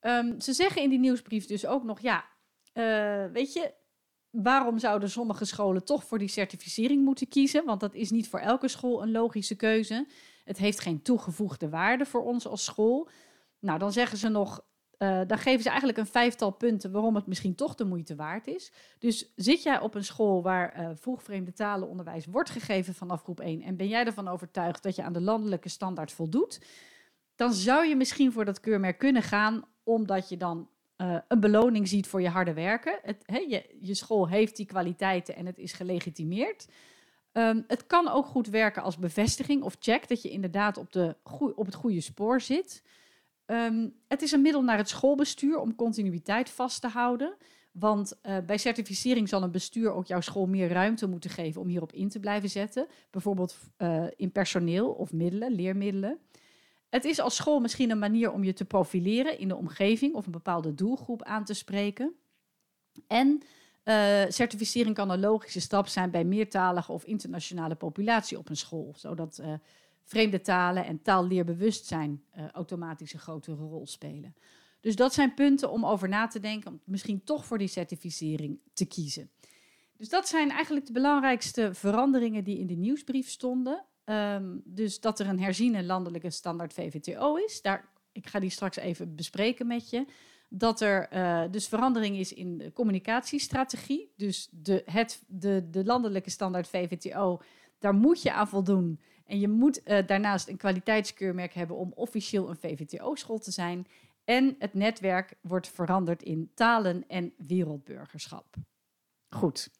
Um, 0.00 0.40
ze 0.40 0.52
zeggen 0.52 0.82
in 0.82 0.90
die 0.90 0.98
nieuwsbrief 0.98 1.46
dus 1.46 1.66
ook 1.66 1.84
nog, 1.84 2.00
ja, 2.00 2.24
uh, 2.74 3.32
weet 3.32 3.52
je, 3.52 3.74
waarom 4.30 4.78
zouden 4.78 5.10
sommige 5.10 5.44
scholen 5.44 5.84
toch 5.84 6.04
voor 6.04 6.18
die 6.18 6.28
certificering 6.28 7.04
moeten 7.04 7.28
kiezen? 7.28 7.64
Want 7.64 7.80
dat 7.80 7.94
is 7.94 8.10
niet 8.10 8.28
voor 8.28 8.40
elke 8.40 8.68
school 8.68 9.02
een 9.02 9.10
logische 9.10 9.56
keuze. 9.56 10.06
Het 10.44 10.58
heeft 10.58 10.80
geen 10.80 11.02
toegevoegde 11.02 11.68
waarde 11.68 12.06
voor 12.06 12.24
ons 12.24 12.46
als 12.46 12.64
school. 12.64 13.08
Nou, 13.58 13.78
dan 13.78 13.92
zeggen 13.92 14.18
ze 14.18 14.28
nog, 14.28 14.64
uh, 14.98 15.20
dan 15.26 15.38
geven 15.38 15.62
ze 15.62 15.68
eigenlijk 15.68 15.98
een 15.98 16.06
vijftal 16.06 16.50
punten 16.50 16.92
waarom 16.92 17.14
het 17.14 17.26
misschien 17.26 17.54
toch 17.54 17.74
de 17.74 17.84
moeite 17.84 18.14
waard 18.14 18.46
is. 18.46 18.72
Dus 18.98 19.32
zit 19.36 19.62
jij 19.62 19.80
op 19.80 19.94
een 19.94 20.04
school 20.04 20.42
waar 20.42 20.80
uh, 20.80 20.90
vroegvreemde 20.94 21.52
talenonderwijs 21.52 22.26
wordt 22.26 22.50
gegeven 22.50 22.94
vanaf 22.94 23.22
groep 23.22 23.40
1 23.40 23.62
en 23.62 23.76
ben 23.76 23.88
jij 23.88 24.04
ervan 24.04 24.28
overtuigd 24.28 24.82
dat 24.82 24.96
je 24.96 25.02
aan 25.02 25.12
de 25.12 25.20
landelijke 25.20 25.68
standaard 25.68 26.12
voldoet, 26.12 26.60
dan 27.34 27.52
zou 27.52 27.86
je 27.86 27.96
misschien 27.96 28.32
voor 28.32 28.44
dat 28.44 28.60
keurmerk 28.60 28.98
kunnen 28.98 29.22
gaan, 29.22 29.64
omdat 29.82 30.28
je 30.28 30.36
dan 30.36 30.68
uh, 30.96 31.16
een 31.28 31.40
beloning 31.40 31.88
ziet 31.88 32.06
voor 32.06 32.22
je 32.22 32.28
harde 32.28 32.52
werken. 32.52 32.98
Het, 33.02 33.22
he, 33.26 33.38
je, 33.38 33.76
je, 33.80 33.94
school 33.94 34.28
heeft 34.28 34.56
die 34.56 34.66
kwaliteiten 34.66 35.36
en 35.36 35.46
het 35.46 35.58
is 35.58 35.72
gelegitimeerd. 35.72 36.68
Um, 37.32 37.64
het 37.66 37.86
kan 37.86 38.08
ook 38.08 38.26
goed 38.26 38.48
werken 38.48 38.82
als 38.82 38.98
bevestiging 38.98 39.62
of 39.62 39.76
check 39.78 40.08
dat 40.08 40.22
je 40.22 40.30
inderdaad 40.30 40.76
op, 40.76 40.92
de 40.92 41.16
op 41.54 41.66
het 41.66 41.74
goede 41.74 42.00
spoor 42.00 42.40
zit. 42.40 42.82
Um, 43.46 43.94
het 44.08 44.22
is 44.22 44.32
een 44.32 44.42
middel 44.42 44.62
naar 44.62 44.76
het 44.76 44.88
schoolbestuur 44.88 45.58
om 45.58 45.74
continuïteit 45.74 46.50
vast 46.50 46.80
te 46.80 46.88
houden. 46.88 47.36
Want 47.72 48.18
uh, 48.22 48.36
bij 48.46 48.58
certificering 48.58 49.28
zal 49.28 49.42
een 49.42 49.50
bestuur 49.50 49.92
ook 49.92 50.06
jouw 50.06 50.20
school 50.20 50.46
meer 50.46 50.68
ruimte 50.68 51.08
moeten 51.08 51.30
geven 51.30 51.60
om 51.60 51.68
hierop 51.68 51.92
in 51.92 52.08
te 52.08 52.20
blijven 52.20 52.50
zetten. 52.50 52.86
Bijvoorbeeld 53.10 53.58
uh, 53.78 54.04
in 54.16 54.32
personeel 54.32 54.88
of 54.88 55.12
middelen, 55.12 55.52
leermiddelen. 55.52 56.18
Het 56.88 57.04
is 57.04 57.20
als 57.20 57.36
school 57.36 57.60
misschien 57.60 57.90
een 57.90 57.98
manier 57.98 58.32
om 58.32 58.44
je 58.44 58.52
te 58.52 58.64
profileren 58.64 59.38
in 59.38 59.48
de 59.48 59.56
omgeving 59.56 60.14
of 60.14 60.26
een 60.26 60.32
bepaalde 60.32 60.74
doelgroep 60.74 61.22
aan 61.22 61.44
te 61.44 61.54
spreken. 61.54 62.14
En 63.06 63.42
uh, 63.84 64.24
certificering 64.28 64.94
kan 64.94 65.10
een 65.10 65.20
logische 65.20 65.60
stap 65.60 65.86
zijn 65.86 66.10
bij 66.10 66.24
meertalige 66.24 66.92
of 66.92 67.04
internationale 67.04 67.74
populatie 67.74 68.38
op 68.38 68.48
een 68.48 68.56
school, 68.56 68.92
zodat 68.96 69.42
vreemde 70.06 70.40
talen 70.40 70.84
en 70.84 71.02
taalleerbewustzijn 71.02 72.22
uh, 72.36 72.48
automatisch 72.48 73.12
een 73.12 73.18
grotere 73.18 73.64
rol 73.64 73.86
spelen. 73.86 74.34
Dus 74.80 74.96
dat 74.96 75.14
zijn 75.14 75.34
punten 75.34 75.70
om 75.70 75.86
over 75.86 76.08
na 76.08 76.26
te 76.26 76.40
denken, 76.40 76.70
om 76.70 76.80
misschien 76.84 77.24
toch 77.24 77.44
voor 77.44 77.58
die 77.58 77.68
certificering 77.68 78.58
te 78.72 78.86
kiezen. 78.86 79.30
Dus 79.96 80.08
dat 80.08 80.28
zijn 80.28 80.50
eigenlijk 80.50 80.86
de 80.86 80.92
belangrijkste 80.92 81.74
veranderingen 81.74 82.44
die 82.44 82.58
in 82.58 82.66
de 82.66 82.74
nieuwsbrief 82.74 83.28
stonden. 83.28 83.84
Ehm, 84.04 84.56
dus 84.64 85.00
dat 85.00 85.20
er 85.20 85.28
een 85.28 85.40
herziene 85.40 85.84
landelijke 85.84 86.30
standaard 86.30 86.72
VVTO 86.72 87.36
is. 87.36 87.62
Daar, 87.62 87.88
ik 88.12 88.26
ga 88.26 88.38
die 88.38 88.50
straks 88.50 88.76
even 88.76 89.14
bespreken 89.14 89.66
met 89.66 89.90
je. 89.90 90.04
Dat 90.48 90.80
er 90.80 91.12
uh, 91.12 91.42
dus 91.50 91.68
verandering 91.68 92.16
is 92.16 92.32
in 92.32 92.58
de 92.58 92.72
communicatiestrategie. 92.72 94.12
Dus 94.16 94.48
de, 94.50 94.82
het, 94.84 95.22
de, 95.26 95.68
de 95.70 95.84
landelijke 95.84 96.30
standaard 96.30 96.68
VVTO, 96.68 97.40
daar 97.78 97.94
moet 97.94 98.22
je 98.22 98.32
aan 98.32 98.48
voldoen. 98.48 99.00
En 99.26 99.40
je 99.40 99.48
moet 99.48 99.80
uh, 99.84 100.06
daarnaast 100.06 100.48
een 100.48 100.56
kwaliteitskeurmerk 100.56 101.54
hebben 101.54 101.76
om 101.76 101.92
officieel 101.94 102.48
een 102.48 102.56
VVTO-school 102.56 103.38
te 103.38 103.50
zijn. 103.50 103.86
En 104.24 104.56
het 104.58 104.74
netwerk 104.74 105.34
wordt 105.40 105.68
veranderd 105.68 106.22
in 106.22 106.50
talen 106.54 107.04
en 107.08 107.32
wereldburgerschap. 107.36 108.54
Goed. 109.28 109.70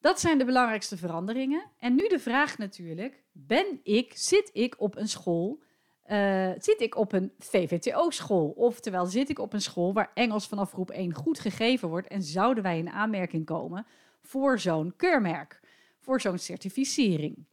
Dat 0.00 0.20
zijn 0.20 0.38
de 0.38 0.44
belangrijkste 0.44 0.96
veranderingen. 0.96 1.70
En 1.78 1.94
nu 1.94 2.08
de 2.08 2.18
vraag 2.18 2.58
natuurlijk: 2.58 3.22
ben 3.32 3.80
ik, 3.82 4.12
zit 4.16 4.50
ik 4.52 4.80
op 4.80 4.96
een 4.96 5.08
school? 5.08 5.62
Uh, 6.06 6.50
zit 6.58 6.80
ik 6.80 6.96
op 6.96 7.12
een 7.12 7.32
VVTO-school? 7.38 8.48
Oftewel, 8.48 9.06
zit 9.06 9.28
ik 9.28 9.38
op 9.38 9.52
een 9.52 9.60
school 9.60 9.92
waar 9.92 10.10
Engels 10.14 10.46
vanaf 10.46 10.72
groep 10.72 10.90
1 10.90 11.14
goed 11.14 11.38
gegeven 11.38 11.88
wordt 11.88 12.08
en 12.08 12.22
zouden 12.22 12.62
wij 12.62 12.78
in 12.78 12.90
aanmerking 12.90 13.44
komen 13.44 13.86
voor 14.20 14.58
zo'n 14.58 14.96
keurmerk, 14.96 15.60
voor 16.00 16.20
zo'n 16.20 16.38
certificering? 16.38 17.46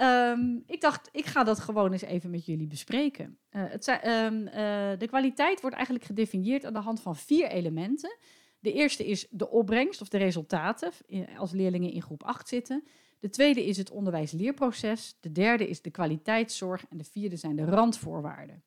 Um, 0.00 0.62
ik 0.66 0.80
dacht, 0.80 1.08
ik 1.12 1.26
ga 1.26 1.44
dat 1.44 1.60
gewoon 1.60 1.92
eens 1.92 2.02
even 2.02 2.30
met 2.30 2.46
jullie 2.46 2.66
bespreken. 2.66 3.38
Uh, 3.50 3.62
het, 3.68 3.88
um, 3.88 4.46
uh, 4.46 4.52
de 4.98 5.06
kwaliteit 5.06 5.60
wordt 5.60 5.76
eigenlijk 5.76 6.06
gedefinieerd 6.06 6.64
aan 6.64 6.72
de 6.72 6.78
hand 6.78 7.00
van 7.00 7.16
vier 7.16 7.48
elementen. 7.48 8.16
De 8.60 8.72
eerste 8.72 9.06
is 9.06 9.26
de 9.30 9.50
opbrengst 9.50 10.00
of 10.00 10.08
de 10.08 10.18
resultaten 10.18 10.92
als 11.36 11.52
leerlingen 11.52 11.92
in 11.92 12.02
groep 12.02 12.22
8 12.22 12.48
zitten. 12.48 12.84
De 13.18 13.30
tweede 13.30 13.66
is 13.66 13.76
het 13.76 13.90
onderwijs-leerproces. 13.90 15.16
De 15.20 15.32
derde 15.32 15.68
is 15.68 15.82
de 15.82 15.90
kwaliteitszorg. 15.90 16.84
En 16.88 16.96
de 16.96 17.04
vierde 17.04 17.36
zijn 17.36 17.56
de 17.56 17.64
randvoorwaarden. 17.64 18.62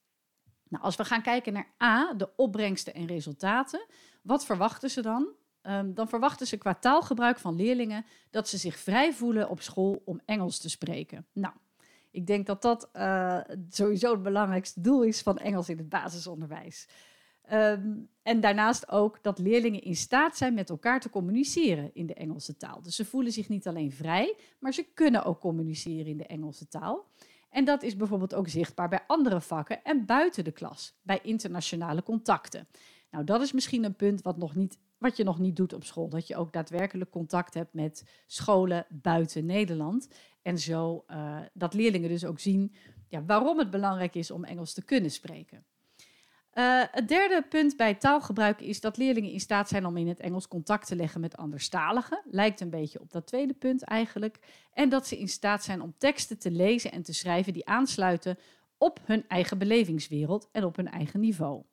Nou, 0.67 0.83
als 0.83 0.95
we 0.95 1.05
gaan 1.05 1.21
kijken 1.21 1.53
naar 1.53 1.73
A, 1.83 2.13
de 2.13 2.29
opbrengsten 2.35 2.93
en 2.93 3.05
resultaten, 3.05 3.85
wat 4.21 4.45
verwachten 4.45 4.89
ze 4.89 5.01
dan? 5.01 5.27
Um, 5.63 5.93
dan 5.93 6.07
verwachten 6.07 6.47
ze 6.47 6.57
qua 6.57 6.73
taalgebruik 6.73 7.39
van 7.39 7.55
leerlingen 7.55 8.05
dat 8.29 8.49
ze 8.49 8.57
zich 8.57 8.77
vrij 8.77 9.13
voelen 9.13 9.49
op 9.49 9.61
school 9.61 10.01
om 10.05 10.21
Engels 10.25 10.59
te 10.59 10.69
spreken. 10.69 11.25
Nou, 11.33 11.53
ik 12.11 12.27
denk 12.27 12.45
dat 12.45 12.61
dat 12.61 12.89
uh, 12.93 13.39
sowieso 13.69 14.11
het 14.11 14.23
belangrijkste 14.23 14.81
doel 14.81 15.03
is 15.03 15.21
van 15.21 15.37
Engels 15.37 15.69
in 15.69 15.77
het 15.77 15.89
basisonderwijs. 15.89 16.87
Um, 17.51 18.09
en 18.23 18.39
daarnaast 18.39 18.89
ook 18.89 19.23
dat 19.23 19.39
leerlingen 19.39 19.81
in 19.81 19.95
staat 19.95 20.37
zijn 20.37 20.53
met 20.53 20.69
elkaar 20.69 20.99
te 20.99 21.09
communiceren 21.09 21.89
in 21.93 22.05
de 22.05 22.13
Engelse 22.13 22.57
taal. 22.57 22.81
Dus 22.81 22.95
ze 22.95 23.05
voelen 23.05 23.31
zich 23.31 23.49
niet 23.49 23.67
alleen 23.67 23.91
vrij, 23.91 24.37
maar 24.59 24.73
ze 24.73 24.83
kunnen 24.93 25.23
ook 25.23 25.39
communiceren 25.39 26.05
in 26.05 26.17
de 26.17 26.25
Engelse 26.25 26.67
taal. 26.67 27.05
En 27.49 27.65
dat 27.65 27.83
is 27.83 27.95
bijvoorbeeld 27.95 28.33
ook 28.33 28.47
zichtbaar 28.47 28.89
bij 28.89 29.03
andere 29.07 29.41
vakken 29.41 29.83
en 29.83 30.05
buiten 30.05 30.43
de 30.43 30.51
klas, 30.51 30.99
bij 31.01 31.19
internationale 31.23 32.03
contacten. 32.03 32.67
Nou, 33.11 33.23
dat 33.23 33.41
is 33.41 33.51
misschien 33.51 33.83
een 33.83 33.95
punt 33.95 34.21
wat, 34.21 34.37
nog 34.37 34.55
niet, 34.55 34.79
wat 35.01 35.17
je 35.17 35.23
nog 35.23 35.39
niet 35.39 35.55
doet 35.55 35.73
op 35.73 35.83
school. 35.83 36.09
Dat 36.09 36.27
je 36.27 36.35
ook 36.35 36.53
daadwerkelijk 36.53 37.11
contact 37.11 37.53
hebt 37.53 37.73
met 37.73 38.03
scholen 38.27 38.85
buiten 38.89 39.45
Nederland. 39.45 40.07
En 40.41 40.59
zo 40.59 41.03
uh, 41.07 41.39
dat 41.53 41.73
leerlingen 41.73 42.09
dus 42.09 42.25
ook 42.25 42.39
zien 42.39 42.73
ja, 43.07 43.23
waarom 43.25 43.59
het 43.59 43.69
belangrijk 43.69 44.15
is 44.15 44.31
om 44.31 44.43
Engels 44.43 44.73
te 44.73 44.85
kunnen 44.85 45.11
spreken. 45.11 45.65
Uh, 46.53 46.83
het 46.91 47.07
derde 47.07 47.45
punt 47.49 47.77
bij 47.77 47.95
taalgebruik 47.95 48.61
is 48.61 48.81
dat 48.81 48.97
leerlingen 48.97 49.31
in 49.31 49.39
staat 49.39 49.69
zijn 49.69 49.85
om 49.85 49.97
in 49.97 50.07
het 50.07 50.19
Engels 50.19 50.47
contact 50.47 50.87
te 50.87 50.95
leggen 50.95 51.21
met 51.21 51.37
anderstaligen. 51.37 52.21
Lijkt 52.25 52.59
een 52.59 52.69
beetje 52.69 52.99
op 52.99 53.11
dat 53.11 53.27
tweede 53.27 53.53
punt 53.53 53.83
eigenlijk. 53.83 54.39
En 54.73 54.89
dat 54.89 55.07
ze 55.07 55.19
in 55.19 55.27
staat 55.27 55.63
zijn 55.63 55.81
om 55.81 55.93
teksten 55.97 56.39
te 56.39 56.51
lezen 56.51 56.91
en 56.91 57.03
te 57.03 57.13
schrijven 57.13 57.53
die 57.53 57.67
aansluiten 57.67 58.37
op 58.77 58.99
hun 59.03 59.27
eigen 59.27 59.57
belevingswereld 59.57 60.49
en 60.51 60.63
op 60.63 60.75
hun 60.75 60.89
eigen 60.89 61.19
niveau. 61.19 61.63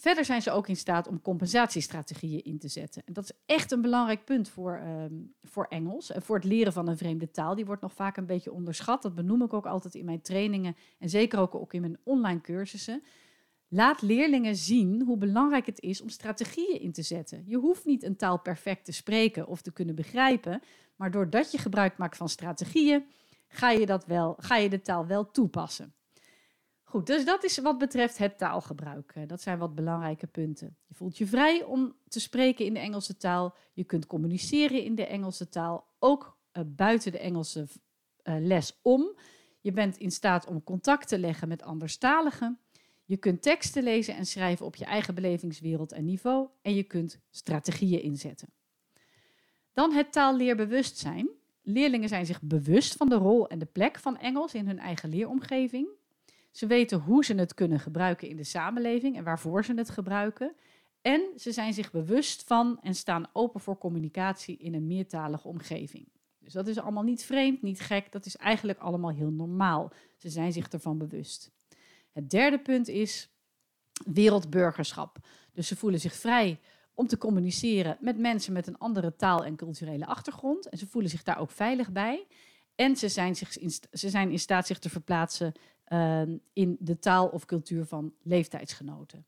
Verder 0.00 0.24
zijn 0.24 0.42
ze 0.42 0.50
ook 0.50 0.68
in 0.68 0.76
staat 0.76 1.08
om 1.08 1.22
compensatiestrategieën 1.22 2.44
in 2.44 2.58
te 2.58 2.68
zetten. 2.68 3.02
En 3.06 3.12
dat 3.12 3.24
is 3.24 3.32
echt 3.46 3.72
een 3.72 3.80
belangrijk 3.80 4.24
punt 4.24 4.48
voor, 4.48 4.80
um, 4.80 5.34
voor 5.42 5.64
Engels 5.64 6.10
en 6.10 6.22
voor 6.22 6.36
het 6.36 6.44
leren 6.44 6.72
van 6.72 6.88
een 6.88 6.96
vreemde 6.96 7.30
taal. 7.30 7.54
Die 7.54 7.66
wordt 7.66 7.82
nog 7.82 7.92
vaak 7.92 8.16
een 8.16 8.26
beetje 8.26 8.52
onderschat. 8.52 9.02
Dat 9.02 9.14
benoem 9.14 9.42
ik 9.42 9.52
ook 9.52 9.66
altijd 9.66 9.94
in 9.94 10.04
mijn 10.04 10.20
trainingen 10.20 10.76
en 10.98 11.08
zeker 11.08 11.38
ook, 11.38 11.54
ook 11.54 11.72
in 11.72 11.80
mijn 11.80 11.98
online 12.02 12.40
cursussen. 12.40 13.02
Laat 13.68 14.02
leerlingen 14.02 14.56
zien 14.56 15.02
hoe 15.02 15.16
belangrijk 15.16 15.66
het 15.66 15.80
is 15.80 16.00
om 16.00 16.08
strategieën 16.08 16.80
in 16.80 16.92
te 16.92 17.02
zetten. 17.02 17.42
Je 17.46 17.56
hoeft 17.56 17.84
niet 17.84 18.02
een 18.02 18.16
taal 18.16 18.40
perfect 18.40 18.84
te 18.84 18.92
spreken 18.92 19.46
of 19.46 19.62
te 19.62 19.72
kunnen 19.72 19.94
begrijpen, 19.94 20.62
maar 20.96 21.10
doordat 21.10 21.52
je 21.52 21.58
gebruik 21.58 21.98
maakt 21.98 22.16
van 22.16 22.28
strategieën, 22.28 23.04
ga 23.48 23.70
je, 23.70 23.86
dat 23.86 24.06
wel, 24.06 24.36
ga 24.38 24.56
je 24.56 24.68
de 24.68 24.82
taal 24.82 25.06
wel 25.06 25.30
toepassen. 25.30 25.92
Goed, 26.88 27.06
dus 27.06 27.24
dat 27.24 27.44
is 27.44 27.58
wat 27.58 27.78
betreft 27.78 28.18
het 28.18 28.38
taalgebruik. 28.38 29.28
Dat 29.28 29.40
zijn 29.40 29.58
wat 29.58 29.74
belangrijke 29.74 30.26
punten. 30.26 30.76
Je 30.86 30.94
voelt 30.94 31.18
je 31.18 31.26
vrij 31.26 31.62
om 31.62 31.96
te 32.08 32.20
spreken 32.20 32.64
in 32.64 32.74
de 32.74 32.80
Engelse 32.80 33.16
taal. 33.16 33.54
Je 33.72 33.84
kunt 33.84 34.06
communiceren 34.06 34.82
in 34.82 34.94
de 34.94 35.06
Engelse 35.06 35.48
taal, 35.48 35.86
ook 35.98 36.38
uh, 36.52 36.62
buiten 36.66 37.12
de 37.12 37.18
Engelse 37.18 37.66
uh, 38.24 38.34
les 38.38 38.78
om. 38.82 39.18
Je 39.60 39.72
bent 39.72 39.96
in 39.96 40.10
staat 40.10 40.46
om 40.46 40.64
contact 40.64 41.08
te 41.08 41.18
leggen 41.18 41.48
met 41.48 41.62
anderstaligen. 41.62 42.58
Je 43.04 43.16
kunt 43.16 43.42
teksten 43.42 43.82
lezen 43.82 44.16
en 44.16 44.26
schrijven 44.26 44.66
op 44.66 44.76
je 44.76 44.84
eigen 44.84 45.14
belevingswereld 45.14 45.92
en 45.92 46.04
niveau 46.04 46.48
en 46.62 46.74
je 46.74 46.82
kunt 46.82 47.20
strategieën 47.30 48.02
inzetten. 48.02 48.48
Dan 49.72 49.92
het 49.92 50.12
taalleerbewustzijn. 50.12 51.28
Leerlingen 51.62 52.08
zijn 52.08 52.26
zich 52.26 52.42
bewust 52.42 52.94
van 52.94 53.08
de 53.08 53.14
rol 53.14 53.48
en 53.48 53.58
de 53.58 53.66
plek 53.66 53.98
van 53.98 54.18
Engels 54.18 54.54
in 54.54 54.66
hun 54.66 54.78
eigen 54.78 55.08
leeromgeving. 55.08 55.97
Ze 56.58 56.66
weten 56.66 57.00
hoe 57.00 57.24
ze 57.24 57.34
het 57.34 57.54
kunnen 57.54 57.80
gebruiken 57.80 58.28
in 58.28 58.36
de 58.36 58.44
samenleving 58.44 59.16
en 59.16 59.24
waarvoor 59.24 59.64
ze 59.64 59.74
het 59.74 59.90
gebruiken. 59.90 60.54
En 61.02 61.22
ze 61.36 61.52
zijn 61.52 61.72
zich 61.72 61.90
bewust 61.90 62.44
van 62.44 62.78
en 62.82 62.94
staan 62.94 63.28
open 63.32 63.60
voor 63.60 63.78
communicatie 63.78 64.56
in 64.56 64.74
een 64.74 64.86
meertalige 64.86 65.48
omgeving. 65.48 66.08
Dus 66.38 66.52
dat 66.52 66.66
is 66.66 66.78
allemaal 66.78 67.02
niet 67.02 67.24
vreemd, 67.24 67.62
niet 67.62 67.80
gek, 67.80 68.12
dat 68.12 68.26
is 68.26 68.36
eigenlijk 68.36 68.78
allemaal 68.78 69.10
heel 69.10 69.30
normaal. 69.30 69.92
Ze 70.16 70.28
zijn 70.28 70.52
zich 70.52 70.68
ervan 70.68 70.98
bewust. 70.98 71.50
Het 72.12 72.30
derde 72.30 72.58
punt 72.58 72.88
is 72.88 73.30
wereldburgerschap. 74.04 75.18
Dus 75.52 75.66
ze 75.66 75.76
voelen 75.76 76.00
zich 76.00 76.14
vrij 76.14 76.60
om 76.94 77.06
te 77.06 77.18
communiceren 77.18 77.96
met 78.00 78.18
mensen 78.18 78.52
met 78.52 78.66
een 78.66 78.78
andere 78.78 79.16
taal 79.16 79.44
en 79.44 79.56
culturele 79.56 80.06
achtergrond. 80.06 80.68
En 80.68 80.78
ze 80.78 80.86
voelen 80.86 81.10
zich 81.10 81.22
daar 81.22 81.38
ook 81.38 81.50
veilig 81.50 81.92
bij. 81.92 82.26
En 82.74 82.96
ze 82.96 83.08
zijn, 83.08 83.36
zich 83.36 83.52
ze 83.92 84.08
zijn 84.08 84.30
in 84.30 84.38
staat 84.38 84.66
zich 84.66 84.78
te 84.78 84.90
verplaatsen 84.90 85.52
uh, 85.92 86.22
in 86.52 86.76
de 86.80 86.98
taal 86.98 87.26
of 87.26 87.44
cultuur 87.44 87.84
van 87.84 88.14
leeftijdsgenoten. 88.22 89.26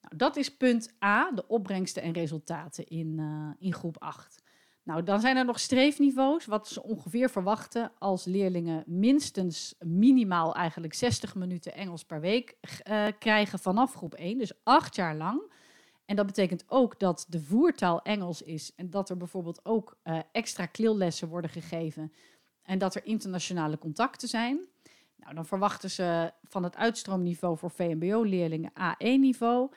Nou, 0.00 0.16
dat 0.16 0.36
is 0.36 0.56
punt 0.56 0.94
A, 1.04 1.32
de 1.32 1.48
opbrengsten 1.48 2.02
en 2.02 2.12
resultaten 2.12 2.86
in, 2.86 3.18
uh, 3.18 3.50
in 3.58 3.72
groep 3.72 3.96
8. 3.98 4.42
Nou, 4.84 5.02
dan 5.02 5.20
zijn 5.20 5.36
er 5.36 5.44
nog 5.44 5.60
streefniveaus, 5.60 6.46
wat 6.46 6.68
ze 6.68 6.82
ongeveer 6.82 7.30
verwachten 7.30 7.92
als 7.98 8.24
leerlingen 8.24 8.84
minstens 8.86 9.74
minimaal 9.78 10.54
eigenlijk 10.54 10.94
60 10.94 11.34
minuten 11.34 11.74
Engels 11.74 12.04
per 12.04 12.20
week 12.20 12.56
uh, 12.88 13.06
krijgen 13.18 13.58
vanaf 13.58 13.94
groep 13.94 14.14
1, 14.14 14.38
dus 14.38 14.52
acht 14.62 14.96
jaar 14.96 15.16
lang. 15.16 15.52
En 16.04 16.16
dat 16.16 16.26
betekent 16.26 16.64
ook 16.66 17.00
dat 17.00 17.26
de 17.28 17.40
voertaal 17.40 18.02
Engels 18.02 18.42
is 18.42 18.74
en 18.74 18.90
dat 18.90 19.10
er 19.10 19.16
bijvoorbeeld 19.16 19.64
ook 19.64 19.96
uh, 20.04 20.18
extra 20.32 20.66
kleellessen 20.66 21.28
worden 21.28 21.50
gegeven 21.50 22.12
en 22.62 22.78
dat 22.78 22.94
er 22.94 23.04
internationale 23.04 23.78
contacten 23.78 24.28
zijn. 24.28 24.60
Nou, 25.22 25.34
dan 25.34 25.46
verwachten 25.46 25.90
ze 25.90 26.32
van 26.42 26.62
het 26.62 26.76
uitstroomniveau 26.76 27.58
voor 27.58 27.70
VMBO-leerlingen 27.70 28.72
A1-niveau, 28.72 29.70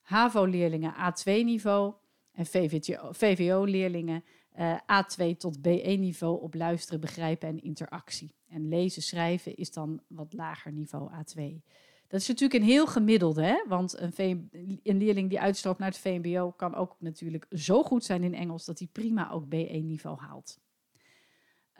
HAVO-leerlingen 0.00 0.94
A2-niveau 0.94 1.94
en 2.32 2.46
VVO-leerlingen 3.12 4.24
uh, 4.58 4.76
A2 4.76 5.36
tot 5.36 5.58
B1-niveau 5.58 6.40
op 6.40 6.54
luisteren, 6.54 7.00
begrijpen 7.00 7.48
en 7.48 7.62
interactie. 7.62 8.34
En 8.48 8.68
lezen, 8.68 9.02
schrijven 9.02 9.56
is 9.56 9.72
dan 9.72 10.00
wat 10.06 10.32
lager 10.32 10.72
niveau 10.72 11.10
A2. 11.10 11.42
Dat 12.08 12.20
is 12.20 12.28
natuurlijk 12.28 12.60
een 12.60 12.68
heel 12.68 12.86
gemiddelde, 12.86 13.42
hè? 13.42 13.64
want 13.68 13.98
een, 13.98 14.48
een 14.82 14.98
leerling 14.98 15.28
die 15.28 15.40
uitstroomt 15.40 15.78
naar 15.78 15.88
het 15.88 15.98
VMBO 15.98 16.50
kan 16.50 16.74
ook 16.74 16.96
natuurlijk 16.98 17.46
zo 17.50 17.82
goed 17.82 18.04
zijn 18.04 18.22
in 18.22 18.34
Engels 18.34 18.64
dat 18.64 18.78
hij 18.78 18.88
prima 18.92 19.30
ook 19.30 19.44
B1-niveau 19.44 20.18
haalt. 20.18 20.60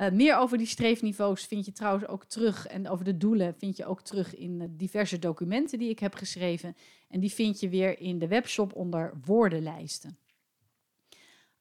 Uh, 0.03 0.11
meer 0.11 0.37
over 0.37 0.59
die 0.59 0.67
streefniveaus 0.67 1.45
vind 1.45 1.65
je 1.65 1.73
trouwens 1.73 2.07
ook 2.07 2.25
terug. 2.25 2.67
En 2.67 2.89
over 2.89 3.05
de 3.05 3.17
doelen 3.17 3.55
vind 3.59 3.77
je 3.77 3.87
ook 3.87 4.03
terug 4.03 4.37
in 4.37 4.61
uh, 4.61 4.67
diverse 4.71 5.19
documenten 5.19 5.79
die 5.79 5.91
ik 5.91 5.99
heb 5.99 6.15
geschreven. 6.15 6.77
En 7.09 7.21
die 7.21 7.33
vind 7.33 7.61
je 7.61 7.69
weer 7.69 8.01
in 8.01 8.19
de 8.19 8.29
webshop 8.29 8.75
onder 8.75 9.13
woordenlijsten. 9.25 10.19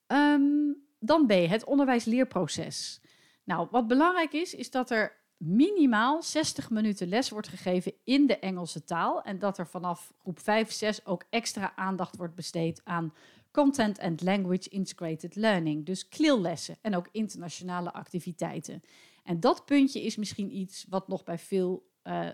Um, 0.07 0.77
dan 0.99 1.25
B, 1.25 1.31
het 1.31 1.63
onderwijs-leerproces. 1.63 3.01
Nou, 3.43 3.67
wat 3.71 3.87
belangrijk 3.87 4.33
is, 4.33 4.53
is 4.53 4.71
dat 4.71 4.89
er 4.89 5.19
minimaal 5.37 6.23
60 6.23 6.69
minuten 6.69 7.07
les 7.07 7.29
wordt 7.29 7.47
gegeven 7.47 7.93
in 8.03 8.27
de 8.27 8.39
Engelse 8.39 8.83
taal. 8.83 9.21
En 9.21 9.39
dat 9.39 9.57
er 9.57 9.67
vanaf 9.67 10.13
groep 10.19 10.39
5, 10.39 10.71
6 10.71 11.05
ook 11.05 11.23
extra 11.29 11.75
aandacht 11.75 12.17
wordt 12.17 12.35
besteed 12.35 12.81
aan 12.83 13.13
Content 13.51 13.99
and 13.99 14.21
Language 14.21 14.69
Integrated 14.69 15.35
Learning. 15.35 15.85
Dus 15.85 16.07
CLIL-lessen 16.07 16.77
en 16.81 16.95
ook 16.95 17.09
internationale 17.11 17.93
activiteiten. 17.93 18.81
En 19.23 19.39
dat 19.39 19.65
puntje 19.65 20.01
is 20.01 20.15
misschien 20.15 20.55
iets 20.55 20.85
wat 20.89 21.07
nog 21.07 21.23
bij 21.23 21.37
veel 21.37 21.89
uh, 22.03 22.27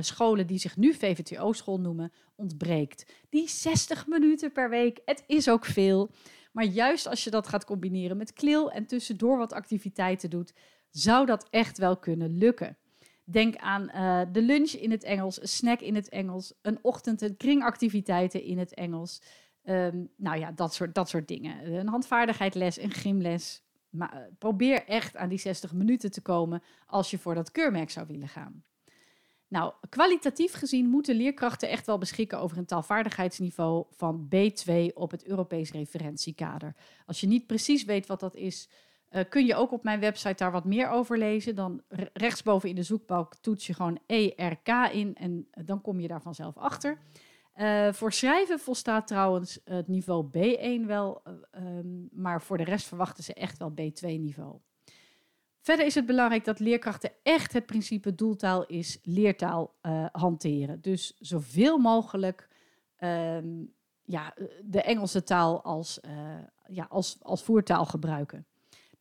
scholen 0.00 0.46
die 0.46 0.58
zich 0.58 0.76
nu 0.76 0.94
VVTO-school 0.94 1.80
noemen, 1.80 2.12
ontbreekt. 2.34 3.12
Die 3.28 3.48
60 3.48 4.06
minuten 4.06 4.52
per 4.52 4.70
week, 4.70 5.00
het 5.04 5.24
is 5.26 5.48
ook 5.48 5.64
veel. 5.64 6.10
Maar 6.52 6.64
juist 6.64 7.06
als 7.06 7.24
je 7.24 7.30
dat 7.30 7.48
gaat 7.48 7.64
combineren 7.64 8.16
met 8.16 8.32
klil 8.32 8.70
en 8.70 8.86
tussendoor 8.86 9.38
wat 9.38 9.52
activiteiten 9.52 10.30
doet, 10.30 10.52
zou 10.90 11.26
dat 11.26 11.46
echt 11.50 11.78
wel 11.78 11.96
kunnen 11.96 12.38
lukken. 12.38 12.76
Denk 13.24 13.56
aan 13.56 13.90
uh, 13.94 14.20
de 14.32 14.42
lunch 14.42 14.70
in 14.70 14.90
het 14.90 15.04
Engels, 15.04 15.40
een 15.40 15.48
snack 15.48 15.80
in 15.80 15.94
het 15.94 16.08
Engels, 16.08 16.52
een 16.62 16.78
ochtend 16.82 17.22
en 17.22 17.36
kringactiviteiten 17.36 18.42
in 18.42 18.58
het 18.58 18.74
Engels. 18.74 19.22
Um, 19.64 20.08
nou 20.16 20.38
ja, 20.38 20.52
dat 20.52 20.74
soort, 20.74 20.94
dat 20.94 21.08
soort 21.08 21.28
dingen. 21.28 21.74
Een 21.74 21.88
handvaardigheidles, 21.88 22.78
een 22.78 22.90
gymles. 22.90 23.62
Maar 23.90 24.14
uh, 24.14 24.20
probeer 24.38 24.84
echt 24.86 25.16
aan 25.16 25.28
die 25.28 25.38
60 25.38 25.72
minuten 25.72 26.10
te 26.10 26.20
komen 26.20 26.62
als 26.86 27.10
je 27.10 27.18
voor 27.18 27.34
dat 27.34 27.50
keurmerk 27.50 27.90
zou 27.90 28.06
willen 28.06 28.28
gaan. 28.28 28.64
Nou, 29.48 29.72
kwalitatief 29.88 30.52
gezien 30.52 30.88
moeten 30.88 31.14
leerkrachten 31.14 31.68
echt 31.68 31.86
wel 31.86 31.98
beschikken 31.98 32.40
over 32.40 32.58
een 32.58 32.66
taalvaardigheidsniveau 32.66 33.84
van 33.90 34.28
B2 34.34 34.94
op 34.94 35.10
het 35.10 35.24
Europees 35.24 35.72
referentiekader. 35.72 36.74
Als 37.06 37.20
je 37.20 37.26
niet 37.26 37.46
precies 37.46 37.84
weet 37.84 38.06
wat 38.06 38.20
dat 38.20 38.34
is, 38.34 38.68
uh, 39.10 39.22
kun 39.28 39.46
je 39.46 39.54
ook 39.54 39.72
op 39.72 39.84
mijn 39.84 40.00
website 40.00 40.34
daar 40.34 40.52
wat 40.52 40.64
meer 40.64 40.88
over 40.88 41.18
lezen. 41.18 41.54
Dan 41.54 41.82
rechtsboven 42.12 42.68
in 42.68 42.74
de 42.74 42.82
zoekbalk 42.82 43.34
toets 43.34 43.66
je 43.66 43.74
gewoon 43.74 43.98
ERK 44.06 44.68
in 44.92 45.14
en 45.14 45.48
dan 45.64 45.80
kom 45.80 46.00
je 46.00 46.08
daar 46.08 46.22
vanzelf 46.22 46.56
achter. 46.56 46.98
Uh, 47.56 47.92
voor 47.92 48.12
schrijven 48.12 48.58
volstaat 48.58 49.06
trouwens 49.06 49.60
het 49.64 49.88
niveau 49.88 50.26
B1 50.26 50.86
wel, 50.86 51.22
uh, 51.24 51.78
um, 51.78 52.08
maar 52.12 52.42
voor 52.42 52.56
de 52.56 52.64
rest 52.64 52.86
verwachten 52.86 53.24
ze 53.24 53.34
echt 53.34 53.58
wel 53.58 53.70
B2-niveau. 53.70 54.58
Verder 55.60 55.86
is 55.86 55.94
het 55.94 56.06
belangrijk 56.06 56.44
dat 56.44 56.58
leerkrachten 56.58 57.10
echt 57.22 57.52
het 57.52 57.66
principe 57.66 58.14
doeltaal 58.14 58.66
is 58.66 58.98
leertaal 59.02 59.74
uh, 59.82 60.06
hanteren. 60.12 60.80
Dus 60.80 61.16
zoveel 61.18 61.78
mogelijk 61.78 62.48
um, 62.98 63.74
ja, 64.02 64.34
de 64.64 64.82
Engelse 64.82 65.22
taal 65.22 65.62
als, 65.62 66.00
ja, 66.66 66.86
als, 66.88 67.18
als 67.22 67.42
voertaal 67.42 67.84
gebruiken. 67.84 68.46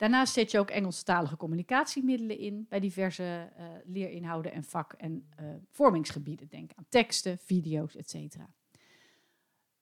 Daarnaast 0.02 0.34
zet 0.34 0.52
je 0.52 0.60
ook 0.60 0.70
Engelstalige 0.70 1.38
communicatiemiddelen 1.38 2.38
in 2.38 2.66
bij 2.70 2.80
diverse 2.80 3.24
uh, 3.24 3.66
leerinhouden 3.86 4.52
en 4.52 4.64
vak- 4.64 4.94
en 4.94 5.30
vormingsgebieden. 5.72 6.48
Denk 6.48 6.72
aan 6.76 6.86
teksten, 6.90 7.38
video's, 7.38 7.96
etc. 7.96 8.36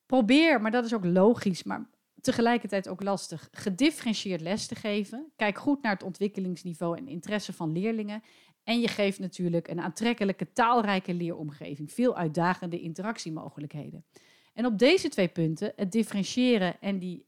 Probeer, 0.06 0.62
maar 0.62 0.72
dat 0.72 0.86
is 0.86 0.94
ook 0.94 1.06
logisch, 1.06 1.64
maar 1.64 1.90
tegelijkertijd 2.22 2.88
ook 2.88 3.04
lastig, 3.04 3.50
gedifferentieerd 3.52 4.42
les 4.42 4.68
te 4.68 4.76
geven. 4.76 5.32
Kijk 5.36 5.58
goed 5.58 5.82
naar 5.82 5.94
het 5.94 6.04
ontwikkelingsniveau 6.04 6.98
en 6.98 7.08
interesse 7.08 7.54
van 7.54 7.72
leerlingen. 7.72 8.24
En 8.64 8.80
je 8.80 8.88
geeft 8.88 9.20
natuurlijk 9.20 9.68
een 9.68 9.82
aantrekkelijke, 9.82 10.52
taalrijke 10.54 11.14
leeromgeving, 11.14 11.92
veel 11.92 12.16
uitdagende 12.16 12.80
interactiemogelijkheden. 12.80 14.06
En 14.54 14.66
op 14.66 14.78
deze 14.78 15.10
twee 15.10 15.28
punten, 15.28 15.74
het 15.76 15.92
differentiëren 15.92 16.82
en 16.82 17.00
die 17.00 17.28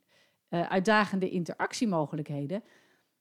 uh, 0.50 0.70
uitdagende 0.70 1.30
interactiemogelijkheden, 1.30 2.64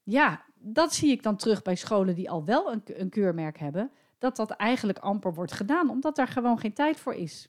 ja, 0.03 0.45
dat 0.55 0.95
zie 0.95 1.11
ik 1.11 1.23
dan 1.23 1.37
terug 1.37 1.63
bij 1.63 1.77
scholen 1.77 2.15
die 2.15 2.31
al 2.31 2.45
wel 2.45 2.73
een, 2.73 2.83
een 2.85 3.11
keurmerk 3.11 3.59
hebben, 3.59 3.91
dat 4.19 4.37
dat 4.37 4.51
eigenlijk 4.51 4.99
amper 4.99 5.35
wordt 5.35 5.53
gedaan, 5.53 5.91
omdat 5.91 6.17
daar 6.17 6.29
gewoon 6.29 6.59
geen 6.59 6.73
tijd 6.73 7.01
voor 7.01 7.15
is. 7.15 7.49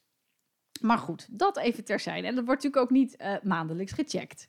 Maar 0.81 0.98
goed, 0.98 1.27
dat 1.31 1.58
even 1.58 1.84
terzijde. 1.84 2.27
En 2.27 2.36
dat 2.36 2.46
wordt 2.46 2.63
natuurlijk 2.63 2.91
ook 2.91 2.98
niet 2.98 3.15
uh, 3.22 3.34
maandelijks 3.43 3.91
gecheckt. 3.91 4.48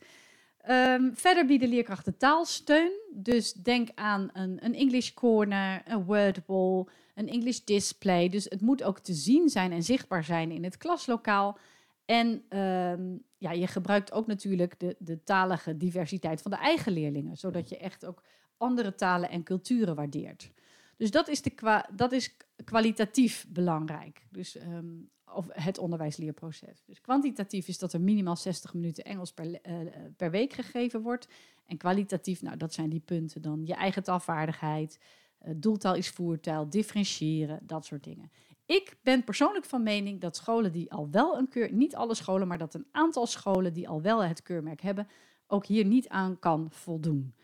Um, 0.68 1.16
verder 1.16 1.46
bieden 1.46 1.68
leerkrachten 1.68 2.16
taalsteun. 2.16 2.92
Dus 3.14 3.52
denk 3.52 3.88
aan 3.94 4.30
een, 4.32 4.64
een 4.64 4.74
English 4.74 5.12
Corner, 5.12 5.82
een 5.84 6.04
Wordwall, 6.04 6.86
een 7.14 7.28
English 7.28 7.58
Display. 7.58 8.28
Dus 8.28 8.44
het 8.44 8.60
moet 8.60 8.82
ook 8.82 8.98
te 8.98 9.12
zien 9.12 9.48
zijn 9.48 9.72
en 9.72 9.82
zichtbaar 9.82 10.24
zijn 10.24 10.50
in 10.50 10.64
het 10.64 10.76
klaslokaal. 10.76 11.58
En 12.04 12.58
um, 12.58 13.24
ja, 13.38 13.50
je 13.50 13.66
gebruikt 13.66 14.12
ook 14.12 14.26
natuurlijk 14.26 14.80
de, 14.80 14.96
de 14.98 15.22
talige 15.22 15.76
diversiteit 15.76 16.42
van 16.42 16.50
de 16.50 16.56
eigen 16.56 16.92
leerlingen, 16.92 17.36
zodat 17.36 17.68
je 17.68 17.76
echt 17.76 18.06
ook 18.06 18.22
andere 18.56 18.94
talen 18.94 19.30
en 19.30 19.42
culturen 19.42 19.94
waardeert. 19.94 20.50
Dus 20.96 21.10
dat 21.10 21.28
is, 21.28 21.42
de 21.42 21.84
dat 21.94 22.12
is 22.12 22.36
kwalitatief 22.64 23.46
belangrijk. 23.48 24.26
Dus 24.30 24.60
um, 24.60 25.10
of 25.34 25.46
het 25.48 25.78
onderwijsleerproces. 25.78 26.82
Dus 26.84 27.00
kwantitatief 27.00 27.68
is 27.68 27.78
dat 27.78 27.92
er 27.92 28.00
minimaal 28.00 28.36
60 28.36 28.74
minuten 28.74 29.04
Engels 29.04 29.32
per, 29.32 29.46
uh, 29.46 29.90
per 30.16 30.30
week 30.30 30.52
gegeven 30.52 31.02
wordt. 31.02 31.28
En 31.66 31.76
kwalitatief, 31.76 32.42
nou, 32.42 32.56
dat 32.56 32.72
zijn 32.72 32.90
die 32.90 33.00
punten 33.00 33.42
dan. 33.42 33.66
Je 33.66 33.74
eigen 33.74 34.02
taalvaardigheid, 34.02 34.98
uh, 35.42 35.54
doeltaal 35.56 35.94
is 35.94 36.08
voertaal, 36.08 36.70
differentiëren, 36.70 37.60
dat 37.62 37.84
soort 37.84 38.04
dingen. 38.04 38.30
Ik 38.72 38.96
ben 39.02 39.24
persoonlijk 39.24 39.64
van 39.64 39.82
mening 39.82 40.20
dat 40.20 40.36
scholen 40.36 40.72
die 40.72 40.92
al 40.92 41.10
wel 41.10 41.38
een 41.38 41.48
keur, 41.48 41.72
niet 41.72 41.94
alle 41.94 42.14
scholen, 42.14 42.48
maar 42.48 42.58
dat 42.58 42.74
een 42.74 42.86
aantal 42.90 43.26
scholen 43.26 43.72
die 43.72 43.88
al 43.88 44.02
wel 44.02 44.24
het 44.24 44.42
keurmerk 44.42 44.80
hebben, 44.80 45.08
ook 45.46 45.66
hier 45.66 45.84
niet 45.84 46.08
aan 46.08 46.38
kan 46.38 46.70
voldoen. 46.70 47.34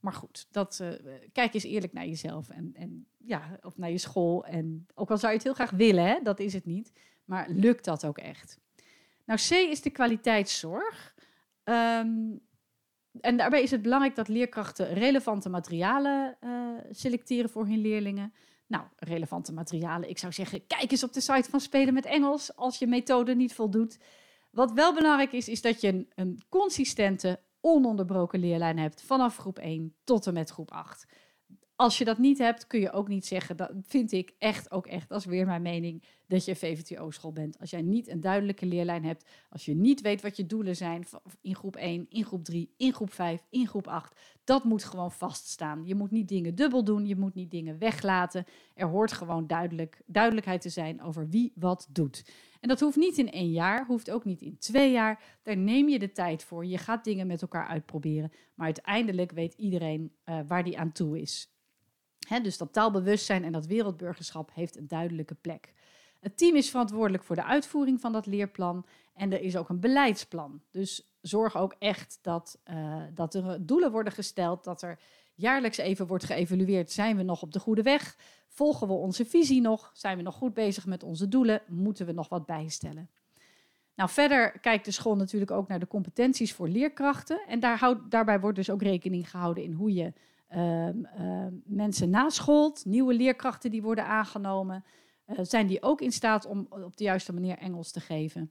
Maar 0.00 0.12
goed, 0.12 0.46
dat, 0.50 0.78
uh, 0.82 0.88
kijk 1.32 1.54
eens 1.54 1.64
eerlijk 1.64 1.92
naar 1.92 2.06
jezelf 2.06 2.48
en, 2.48 2.70
en 2.74 3.06
ja, 3.16 3.58
of 3.62 3.76
naar 3.76 3.90
je 3.90 3.98
school. 3.98 4.44
En 4.44 4.86
ook 4.94 5.10
al 5.10 5.18
zou 5.18 5.28
je 5.30 5.36
het 5.36 5.46
heel 5.46 5.54
graag 5.54 5.70
willen, 5.70 6.04
hè, 6.04 6.18
dat 6.22 6.40
is 6.40 6.52
het 6.52 6.64
niet. 6.64 6.92
Maar 7.24 7.46
lukt 7.50 7.84
dat 7.84 8.06
ook 8.06 8.18
echt? 8.18 8.58
Nou, 9.24 9.38
C 9.48 9.50
is 9.50 9.82
de 9.82 9.90
kwaliteitszorg. 9.90 11.14
Um, 11.64 12.40
en 13.20 13.36
daarbij 13.36 13.62
is 13.62 13.70
het 13.70 13.82
belangrijk 13.82 14.16
dat 14.16 14.28
leerkrachten 14.28 14.94
relevante 14.94 15.48
materialen 15.48 16.36
uh, 16.40 16.70
selecteren 16.90 17.50
voor 17.50 17.66
hun 17.66 17.80
leerlingen. 17.80 18.32
Nou, 18.68 18.84
relevante 18.96 19.52
materialen. 19.52 20.08
Ik 20.08 20.18
zou 20.18 20.32
zeggen, 20.32 20.66
kijk 20.66 20.90
eens 20.90 21.04
op 21.04 21.12
de 21.12 21.20
site 21.20 21.50
van 21.50 21.60
Spelen 21.60 21.94
met 21.94 22.04
Engels 22.04 22.56
als 22.56 22.78
je 22.78 22.86
methode 22.86 23.34
niet 23.34 23.54
voldoet. 23.54 23.98
Wat 24.50 24.72
wel 24.72 24.94
belangrijk 24.94 25.32
is, 25.32 25.48
is 25.48 25.62
dat 25.62 25.80
je 25.80 25.88
een, 25.88 26.08
een 26.14 26.42
consistente, 26.48 27.40
ononderbroken 27.60 28.40
leerlijn 28.40 28.78
hebt 28.78 29.02
vanaf 29.02 29.36
groep 29.36 29.58
1 29.58 29.94
tot 30.04 30.26
en 30.26 30.34
met 30.34 30.50
groep 30.50 30.70
8 30.70 31.06
als 31.78 31.98
je 31.98 32.04
dat 32.04 32.18
niet 32.18 32.38
hebt, 32.38 32.66
kun 32.66 32.80
je 32.80 32.92
ook 32.92 33.08
niet 33.08 33.26
zeggen, 33.26 33.56
dat 33.56 33.70
vind 33.82 34.12
ik 34.12 34.34
echt 34.38 34.70
ook 34.70 34.86
echt, 34.86 35.08
dat 35.08 35.18
is 35.18 35.24
weer 35.24 35.46
mijn 35.46 35.62
mening, 35.62 36.02
dat 36.26 36.44
je 36.44 36.56
VVTO-school 36.56 37.32
bent. 37.32 37.58
Als 37.58 37.70
jij 37.70 37.82
niet 37.82 38.08
een 38.08 38.20
duidelijke 38.20 38.66
leerlijn 38.66 39.04
hebt, 39.04 39.24
als 39.50 39.64
je 39.64 39.74
niet 39.74 40.00
weet 40.00 40.22
wat 40.22 40.36
je 40.36 40.46
doelen 40.46 40.76
zijn 40.76 41.06
in 41.40 41.54
groep 41.54 41.76
1, 41.76 42.06
in 42.08 42.24
groep 42.24 42.44
3, 42.44 42.74
in 42.76 42.92
groep 42.92 43.12
5, 43.12 43.42
in 43.50 43.66
groep 43.66 43.86
8, 43.86 44.20
dat 44.44 44.64
moet 44.64 44.84
gewoon 44.84 45.12
vaststaan. 45.12 45.86
Je 45.86 45.94
moet 45.94 46.10
niet 46.10 46.28
dingen 46.28 46.54
dubbel 46.54 46.84
doen, 46.84 47.06
je 47.06 47.16
moet 47.16 47.34
niet 47.34 47.50
dingen 47.50 47.78
weglaten. 47.78 48.44
Er 48.74 48.88
hoort 48.88 49.12
gewoon 49.12 49.46
duidelijk, 49.46 50.02
duidelijkheid 50.06 50.60
te 50.60 50.68
zijn 50.68 51.02
over 51.02 51.28
wie 51.28 51.52
wat 51.54 51.88
doet. 51.90 52.30
En 52.60 52.68
dat 52.68 52.80
hoeft 52.80 52.96
niet 52.96 53.18
in 53.18 53.30
één 53.30 53.50
jaar, 53.50 53.86
hoeft 53.86 54.10
ook 54.10 54.24
niet 54.24 54.40
in 54.40 54.58
twee 54.58 54.92
jaar. 54.92 55.38
Daar 55.42 55.56
neem 55.56 55.88
je 55.88 55.98
de 55.98 56.12
tijd 56.12 56.44
voor. 56.44 56.66
Je 56.66 56.78
gaat 56.78 57.04
dingen 57.04 57.26
met 57.26 57.42
elkaar 57.42 57.66
uitproberen. 57.66 58.32
Maar 58.54 58.66
uiteindelijk 58.66 59.32
weet 59.32 59.54
iedereen 59.54 60.12
uh, 60.24 60.40
waar 60.46 60.64
die 60.64 60.78
aan 60.78 60.92
toe 60.92 61.20
is. 61.20 61.52
Dus 62.42 62.58
dat 62.58 62.72
taalbewustzijn 62.72 63.44
en 63.44 63.52
dat 63.52 63.66
wereldburgerschap 63.66 64.50
heeft 64.54 64.76
een 64.76 64.88
duidelijke 64.88 65.34
plek. 65.34 65.72
Het 66.20 66.38
team 66.38 66.56
is 66.56 66.70
verantwoordelijk 66.70 67.24
voor 67.24 67.36
de 67.36 67.44
uitvoering 67.44 68.00
van 68.00 68.12
dat 68.12 68.26
leerplan 68.26 68.86
en 69.14 69.32
er 69.32 69.40
is 69.40 69.56
ook 69.56 69.68
een 69.68 69.80
beleidsplan. 69.80 70.62
Dus 70.70 71.12
zorg 71.20 71.56
ook 71.56 71.74
echt 71.78 72.18
dat, 72.22 72.58
uh, 72.70 73.02
dat 73.14 73.34
er 73.34 73.66
doelen 73.66 73.90
worden 73.90 74.12
gesteld, 74.12 74.64
dat 74.64 74.82
er 74.82 74.98
jaarlijks 75.34 75.78
even 75.78 76.06
wordt 76.06 76.24
geëvalueerd. 76.24 76.92
Zijn 76.92 77.16
we 77.16 77.22
nog 77.22 77.42
op 77.42 77.52
de 77.52 77.60
goede 77.60 77.82
weg? 77.82 78.16
Volgen 78.48 78.86
we 78.86 78.92
onze 78.92 79.24
visie 79.24 79.60
nog? 79.60 79.90
Zijn 79.94 80.16
we 80.16 80.22
nog 80.22 80.34
goed 80.34 80.54
bezig 80.54 80.86
met 80.86 81.02
onze 81.02 81.28
doelen? 81.28 81.62
Moeten 81.66 82.06
we 82.06 82.12
nog 82.12 82.28
wat 82.28 82.46
bijstellen? 82.46 83.10
Nou, 83.94 84.10
verder 84.10 84.58
kijkt 84.58 84.84
de 84.84 84.90
school 84.90 85.16
natuurlijk 85.16 85.50
ook 85.50 85.68
naar 85.68 85.78
de 85.78 85.86
competenties 85.86 86.54
voor 86.54 86.68
leerkrachten. 86.68 87.40
En 87.46 87.60
daar 87.60 87.94
daarbij 88.08 88.40
wordt 88.40 88.56
dus 88.56 88.70
ook 88.70 88.82
rekening 88.82 89.30
gehouden 89.30 89.64
in 89.64 89.72
hoe 89.72 89.92
je 89.92 90.12
mensen 91.64 92.10
naschoolt, 92.10 92.84
nieuwe 92.84 93.14
leerkrachten 93.14 93.70
die 93.70 93.82
worden 93.82 94.06
aangenomen. 94.06 94.84
Uh, 95.26 95.38
zijn 95.42 95.66
die 95.66 95.82
ook 95.82 96.00
in 96.00 96.12
staat 96.12 96.46
om 96.46 96.66
op 96.70 96.96
de 96.96 97.04
juiste 97.04 97.32
manier 97.32 97.58
Engels 97.58 97.90
te 97.90 98.00
geven? 98.00 98.50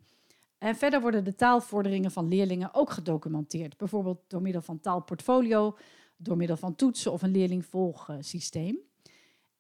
En 0.58 0.76
verder 0.76 1.02
worden 1.02 1.24
de 1.24 1.36
taalvorderingen 1.36 2.12
van 2.12 2.28
leerlingen 2.28 2.74
ook 2.74 2.90
gedocumenteerd. 2.90 3.78
Bijvoorbeeld 3.78 4.20
door 4.28 4.42
middel 4.42 4.62
van 4.62 4.80
taalportfolio, 4.80 5.78
door 6.18 6.38
middel 6.38 6.58
van 6.58 6.76
toetsen 6.76 7.12
of 7.12 7.22
een 7.22 7.32
leerlingvolgsysteem. 7.32 8.78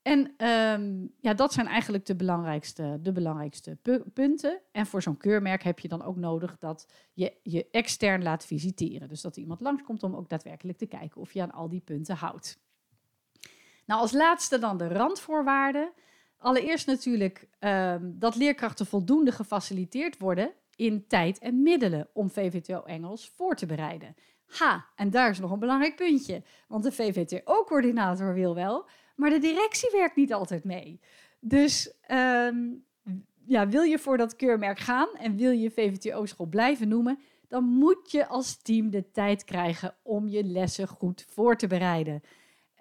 En 0.07 0.47
um, 0.47 1.13
ja, 1.19 1.33
dat 1.33 1.53
zijn 1.53 1.67
eigenlijk 1.67 2.05
de 2.05 2.15
belangrijkste, 2.15 2.99
de 3.01 3.11
belangrijkste 3.11 3.77
punten. 4.13 4.61
En 4.71 4.85
voor 4.85 5.01
zo'n 5.01 5.17
keurmerk 5.17 5.63
heb 5.63 5.79
je 5.79 5.87
dan 5.87 6.03
ook 6.03 6.15
nodig 6.15 6.57
dat 6.57 6.87
je 7.13 7.33
je 7.43 7.67
extern 7.71 8.23
laat 8.23 8.45
visiteren. 8.45 9.07
Dus 9.07 9.21
dat 9.21 9.37
iemand 9.37 9.61
langskomt 9.61 10.03
om 10.03 10.15
ook 10.15 10.29
daadwerkelijk 10.29 10.77
te 10.77 10.85
kijken 10.85 11.21
of 11.21 11.33
je 11.33 11.41
aan 11.41 11.51
al 11.51 11.69
die 11.69 11.81
punten 11.81 12.15
houdt. 12.15 12.59
Nou, 13.85 14.01
als 14.01 14.11
laatste 14.11 14.59
dan 14.59 14.77
de 14.77 14.87
randvoorwaarden. 14.87 15.91
Allereerst 16.37 16.87
natuurlijk 16.87 17.49
ehm, 17.59 18.11
dat 18.13 18.35
leerkrachten 18.35 18.85
voldoende 18.85 19.31
gefaciliteerd 19.31 20.17
worden 20.17 20.53
in 20.75 21.07
tijd 21.07 21.39
en 21.39 21.61
middelen 21.61 22.09
om 22.13 22.29
VVTO 22.29 22.83
Engels 22.83 23.29
voor 23.29 23.55
te 23.55 23.65
bereiden. 23.65 24.15
Ha, 24.45 24.85
en 24.95 25.09
daar 25.09 25.29
is 25.29 25.39
nog 25.39 25.51
een 25.51 25.59
belangrijk 25.59 25.95
puntje. 25.95 26.43
Want 26.67 26.83
de 26.83 26.91
VVTO-coördinator 26.91 28.33
wil 28.33 28.55
wel, 28.55 28.87
maar 29.17 29.29
de 29.29 29.39
directie 29.39 29.89
werkt 29.91 30.15
niet 30.15 30.33
altijd 30.33 30.63
mee. 30.63 30.99
Dus 31.39 31.93
ehm, 32.01 32.57
ja, 33.45 33.67
wil 33.67 33.83
je 33.83 33.99
voor 33.99 34.17
dat 34.17 34.35
keurmerk 34.35 34.79
gaan 34.79 35.07
en 35.17 35.35
wil 35.35 35.51
je 35.51 35.71
VVTO-school 35.71 36.45
blijven 36.45 36.87
noemen, 36.87 37.19
dan 37.47 37.63
moet 37.63 38.11
je 38.11 38.27
als 38.27 38.61
team 38.61 38.89
de 38.89 39.11
tijd 39.11 39.43
krijgen 39.43 39.95
om 40.03 40.27
je 40.27 40.43
lessen 40.43 40.87
goed 40.87 41.25
voor 41.29 41.55
te 41.55 41.67
bereiden. 41.67 42.21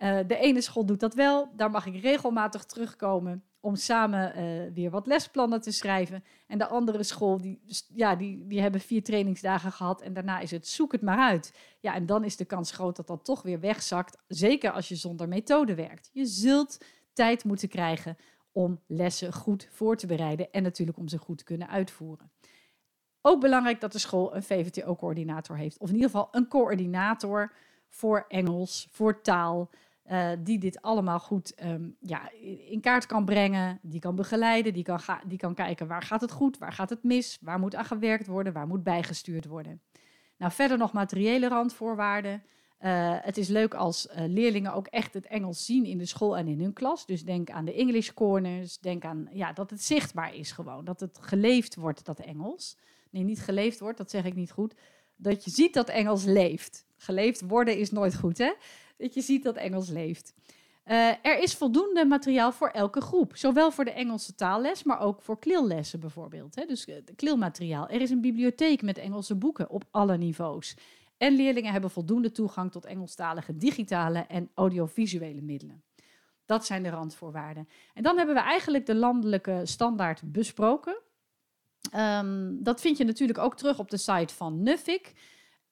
Uh, 0.02 0.18
de 0.26 0.37
ene 0.37 0.61
school 0.61 0.87
doet 0.87 1.00
dat 1.00 1.14
wel, 1.14 1.50
daar 1.56 1.70
mag 1.70 1.87
ik 1.87 2.00
regelmatig 2.00 2.64
terugkomen 2.64 3.44
om 3.61 3.76
samen 3.76 4.38
uh, 4.38 4.72
weer 4.74 4.90
wat 4.90 5.06
lesplannen 5.06 5.61
te 5.61 5.72
schrijven. 5.72 6.24
En 6.46 6.59
de 6.59 6.66
andere 6.66 7.02
school, 7.02 7.40
die, 7.40 7.61
ja, 7.94 8.16
die, 8.16 8.46
die 8.46 8.61
hebben 8.61 8.80
vier 8.80 9.02
trainingsdagen 9.02 9.72
gehad 9.72 10.00
en 10.02 10.12
daarna 10.12 10.38
is 10.38 10.50
het 10.50 10.66
zoek 10.66 10.92
het 10.92 11.02
maar 11.02 11.18
uit. 11.18 11.52
Ja, 11.80 11.94
en 11.94 12.06
dan 12.06 12.24
is 12.24 12.37
de 12.37 12.44
kans 12.44 12.70
groot 12.70 12.96
dat 12.96 13.06
dat 13.06 13.24
toch 13.24 13.42
weer 13.42 13.61
wegzakt, 13.61 14.22
zeker 14.28 14.70
als 14.70 14.88
je 14.88 14.96
zonder 14.96 15.28
methode 15.28 15.74
werkt. 15.74 16.11
Je 16.12 16.26
zult 16.26 16.85
tijd 17.12 17.44
moeten 17.44 17.68
krijgen 17.68 18.16
om 18.52 18.80
lessen 18.87 19.32
goed 19.32 19.68
voor 19.70 19.96
te 19.96 20.06
bereiden 20.06 20.50
en 20.50 20.62
natuurlijk 20.62 20.98
om 20.98 21.09
ze 21.09 21.18
goed 21.18 21.38
te 21.38 21.44
kunnen 21.44 21.68
uitvoeren. 21.68 22.30
Ook 23.20 23.40
belangrijk 23.40 23.80
dat 23.80 23.92
de 23.92 23.98
school 23.98 24.35
een 24.35 24.42
VVTO-coördinator 24.42 25.56
heeft, 25.56 25.78
of 25.78 25.88
in 25.88 25.94
ieder 25.94 26.11
geval 26.11 26.28
een 26.30 26.48
coördinator 26.48 27.52
voor 27.88 28.24
Engels, 28.28 28.88
voor 28.90 29.22
taal, 29.22 29.70
uh, 30.10 30.30
die 30.38 30.58
dit 30.58 30.82
allemaal 30.82 31.18
goed 31.18 31.62
um, 31.64 31.96
ja, 32.00 32.30
in 32.68 32.80
kaart 32.80 33.06
kan 33.06 33.24
brengen, 33.24 33.78
die 33.82 34.00
kan 34.00 34.14
begeleiden, 34.14 34.72
die 34.72 34.82
kan, 34.82 35.00
die 35.26 35.38
kan 35.38 35.54
kijken 35.54 35.86
waar 35.86 36.02
gaat 36.02 36.20
het 36.20 36.30
goed, 36.30 36.58
waar 36.58 36.72
gaat 36.72 36.90
het 36.90 37.02
mis, 37.02 37.38
waar 37.40 37.58
moet 37.58 37.74
aan 37.74 37.84
gewerkt 37.84 38.26
worden, 38.26 38.52
waar 38.52 38.66
moet 38.66 38.82
bijgestuurd 38.82 39.46
worden. 39.46 39.80
Nou, 40.36 40.52
verder 40.52 40.78
nog 40.78 40.92
materiële 40.92 41.48
randvoorwaarden. 41.48 42.42
Uh, 42.80 43.16
het 43.20 43.36
is 43.36 43.48
leuk 43.48 43.74
als 43.74 44.06
uh, 44.06 44.14
leerlingen 44.26 44.72
ook 44.72 44.86
echt 44.86 45.14
het 45.14 45.26
Engels 45.26 45.64
zien 45.64 45.84
in 45.84 45.98
de 45.98 46.06
school 46.06 46.36
en 46.36 46.48
in 46.48 46.60
hun 46.60 46.72
klas. 46.72 47.06
Dus 47.06 47.24
denk 47.24 47.50
aan 47.50 47.64
de 47.64 47.74
English 47.74 48.10
corners, 48.10 48.78
denk 48.78 49.04
aan 49.04 49.28
ja, 49.32 49.52
dat 49.52 49.70
het 49.70 49.82
zichtbaar 49.82 50.34
is 50.34 50.52
gewoon, 50.52 50.84
dat 50.84 51.00
het 51.00 51.18
geleefd 51.20 51.74
wordt, 51.74 52.04
dat 52.04 52.20
Engels. 52.20 52.76
Nee, 53.10 53.22
niet 53.22 53.40
geleefd 53.40 53.80
wordt, 53.80 53.98
dat 53.98 54.10
zeg 54.10 54.24
ik 54.24 54.34
niet 54.34 54.50
goed. 54.50 54.74
Dat 55.16 55.44
je 55.44 55.50
ziet 55.50 55.74
dat 55.74 55.88
Engels 55.88 56.24
leeft. 56.24 56.86
Geleefd 56.96 57.40
worden 57.40 57.78
is 57.78 57.90
nooit 57.90 58.16
goed, 58.16 58.38
hè? 58.38 58.52
Dat 58.96 59.14
je 59.14 59.20
ziet 59.20 59.42
dat 59.42 59.56
Engels 59.56 59.88
leeft. 59.88 60.35
Uh, 60.87 61.09
er 61.22 61.38
is 61.38 61.54
voldoende 61.54 62.04
materiaal 62.04 62.52
voor 62.52 62.68
elke 62.68 63.00
groep. 63.00 63.37
Zowel 63.37 63.70
voor 63.70 63.85
de 63.85 63.90
Engelse 63.90 64.35
taalles, 64.35 64.82
maar 64.82 65.00
ook 65.00 65.22
voor 65.22 65.38
klillessen 65.38 66.00
bijvoorbeeld. 66.00 66.54
Hè? 66.54 66.64
Dus 66.64 66.87
uh. 66.87 66.96
Er 67.90 68.00
is 68.00 68.11
een 68.11 68.20
bibliotheek 68.20 68.82
met 68.82 68.98
Engelse 68.98 69.35
boeken 69.35 69.70
op 69.70 69.85
alle 69.90 70.16
niveaus. 70.16 70.76
En 71.16 71.37
leerlingen 71.37 71.72
hebben 71.72 71.90
voldoende 71.90 72.30
toegang 72.30 72.72
tot 72.72 72.85
Engelstalige 72.85 73.56
digitale 73.56 74.18
en 74.18 74.50
audiovisuele 74.54 75.42
middelen. 75.42 75.82
Dat 76.44 76.66
zijn 76.66 76.82
de 76.82 76.88
randvoorwaarden. 76.88 77.68
En 77.94 78.02
dan 78.02 78.16
hebben 78.16 78.35
we 78.35 78.40
eigenlijk 78.40 78.87
de 78.87 78.94
landelijke 78.94 79.61
standaard 79.64 80.32
besproken. 80.32 80.98
Um, 81.96 82.62
dat 82.62 82.80
vind 82.80 82.96
je 82.96 83.04
natuurlijk 83.04 83.38
ook 83.38 83.56
terug 83.56 83.78
op 83.78 83.90
de 83.90 83.96
site 83.96 84.35
van 84.35 84.62
Nuffic. 84.62 85.12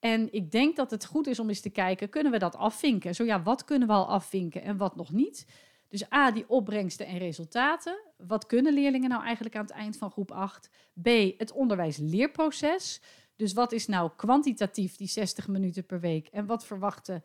En 0.05 0.33
ik 0.33 0.51
denk 0.51 0.75
dat 0.75 0.91
het 0.91 1.05
goed 1.05 1.27
is 1.27 1.39
om 1.39 1.49
eens 1.49 1.61
te 1.61 1.69
kijken, 1.69 2.09
kunnen 2.09 2.31
we 2.31 2.37
dat 2.37 2.55
afvinken? 2.55 3.15
Zo 3.15 3.23
ja, 3.23 3.41
wat 3.41 3.63
kunnen 3.63 3.87
we 3.87 3.93
al 3.93 4.07
afvinken 4.07 4.61
en 4.61 4.77
wat 4.77 4.95
nog 4.95 5.11
niet? 5.11 5.47
Dus 5.89 6.11
A, 6.11 6.31
die 6.31 6.49
opbrengsten 6.49 7.05
en 7.05 7.17
resultaten. 7.17 7.97
Wat 8.17 8.45
kunnen 8.45 8.73
leerlingen 8.73 9.09
nou 9.09 9.23
eigenlijk 9.23 9.55
aan 9.55 9.61
het 9.61 9.71
eind 9.71 9.97
van 9.97 10.11
groep 10.11 10.31
8? 10.31 10.69
B, 11.01 11.07
het 11.37 11.51
onderwijs-leerproces. 11.51 13.01
Dus 13.35 13.53
wat 13.53 13.71
is 13.71 13.87
nou 13.87 14.11
kwantitatief 14.15 14.95
die 14.95 15.07
60 15.07 15.47
minuten 15.47 15.85
per 15.85 15.99
week? 15.99 16.27
En 16.27 16.45
wat 16.45 16.65
verwachten, 16.65 17.23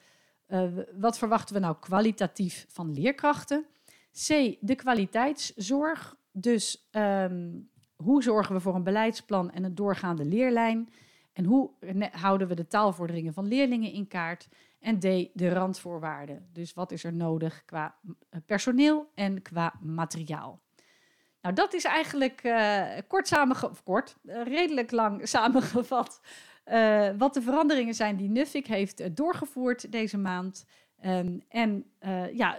uh, 0.49 0.63
wat 0.99 1.19
verwachten 1.19 1.55
we 1.55 1.61
nou 1.61 1.77
kwalitatief 1.81 2.67
van 2.69 2.93
leerkrachten? 2.93 3.67
C, 4.13 4.57
de 4.61 4.75
kwaliteitszorg. 4.75 6.17
Dus 6.33 6.89
um, 6.93 7.71
hoe 7.97 8.23
zorgen 8.23 8.55
we 8.55 8.61
voor 8.61 8.75
een 8.75 8.83
beleidsplan 8.83 9.51
en 9.51 9.65
een 9.65 9.75
doorgaande 9.75 10.25
leerlijn? 10.25 10.89
En 11.41 11.47
hoe 11.47 11.71
houden 12.13 12.49
we 12.49 12.55
de 12.55 12.67
taalvorderingen 12.67 13.33
van 13.33 13.47
leerlingen 13.47 13.93
in 13.93 14.09
kaart? 14.09 14.49
En 14.81 14.99
D, 14.99 15.03
de 15.33 15.49
randvoorwaarden. 15.49 16.49
Dus 16.53 16.73
wat 16.73 16.93
is 16.93 17.05
er 17.05 17.13
nodig 17.13 17.65
qua 17.65 17.95
eh, 18.31 18.41
personeel 18.47 19.11
en 19.15 19.43
qua 19.43 19.75
materiaal? 19.83 20.61
Nou, 21.43 21.55
dat 21.55 21.75
is 21.75 21.85
eigenlijk 21.85 22.45
uh, 22.45 22.87
kort 23.09 23.29
samengevat, 23.29 23.83
kort, 23.83 24.17
uh, 24.25 24.43
redelijk 24.43 24.91
lang 24.91 25.29
samengevat, 25.29 26.21
wat 27.19 27.35
de 27.35 27.43
veranderingen 27.43 27.95
zijn 27.95 28.17
die 28.17 28.29
Nuffic 28.29 28.67
heeft 28.67 29.17
doorgevoerd 29.17 29.93
deze 29.93 30.19
maand. 30.19 30.67
Um, 31.05 31.43
en 31.49 31.85
ja, 32.33 32.59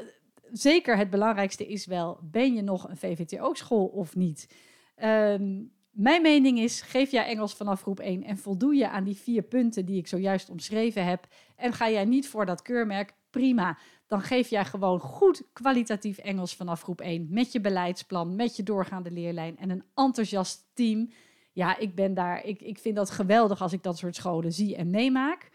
zeker 0.52 0.98
het 0.98 1.10
belangrijkste 1.10 1.68
is 1.68 1.86
wel, 1.86 2.20
ben 2.22 2.54
je 2.54 2.62
nog 2.62 2.90
een 2.90 2.98
VVTO-school 2.98 3.86
of 3.86 4.16
niet? 4.16 4.56
Um, 5.04 5.72
mijn 5.92 6.22
mening 6.22 6.60
is, 6.60 6.82
geef 6.82 7.12
jij 7.12 7.26
Engels 7.26 7.54
vanaf 7.54 7.82
groep 7.82 8.00
1 8.00 8.24
en 8.24 8.38
voldoe 8.38 8.76
je 8.76 8.90
aan 8.90 9.04
die 9.04 9.16
vier 9.16 9.42
punten 9.42 9.86
die 9.86 9.98
ik 9.98 10.08
zojuist 10.08 10.50
omschreven 10.50 11.06
heb. 11.06 11.28
En 11.56 11.74
ga 11.74 11.90
jij 11.90 12.06
niet 12.06 12.28
voor 12.28 12.46
dat 12.46 12.62
keurmerk, 12.62 13.14
prima. 13.30 13.78
Dan 14.08 14.22
geef 14.22 14.50
jij 14.50 14.66
gewoon 14.66 15.00
goed 15.00 15.44
kwalitatief 15.54 16.18
Engels 16.18 16.56
vanaf 16.56 16.82
groep 16.82 17.02
1 17.02 17.28
met 17.30 17.52
je 17.52 17.62
beleidsplan, 17.62 18.36
met 18.36 18.56
je 18.56 18.64
doorgaande 18.64 19.12
leerlijn 19.12 19.58
en 19.58 19.70
een 19.70 19.84
enthousiast 19.96 20.70
team. 20.74 21.12
Ja, 21.52 21.78
ik 21.78 21.96
ben 21.96 22.14
daar, 22.14 22.46
ik, 22.46 22.62
ik 22.62 22.78
vind 22.78 22.96
dat 22.96 23.10
geweldig 23.10 23.62
als 23.62 23.74
ik 23.74 23.84
dat 23.84 23.98
soort 23.98 24.16
scholen 24.16 24.52
zie 24.52 24.76
en 24.76 24.90
meemaak. 24.90 25.50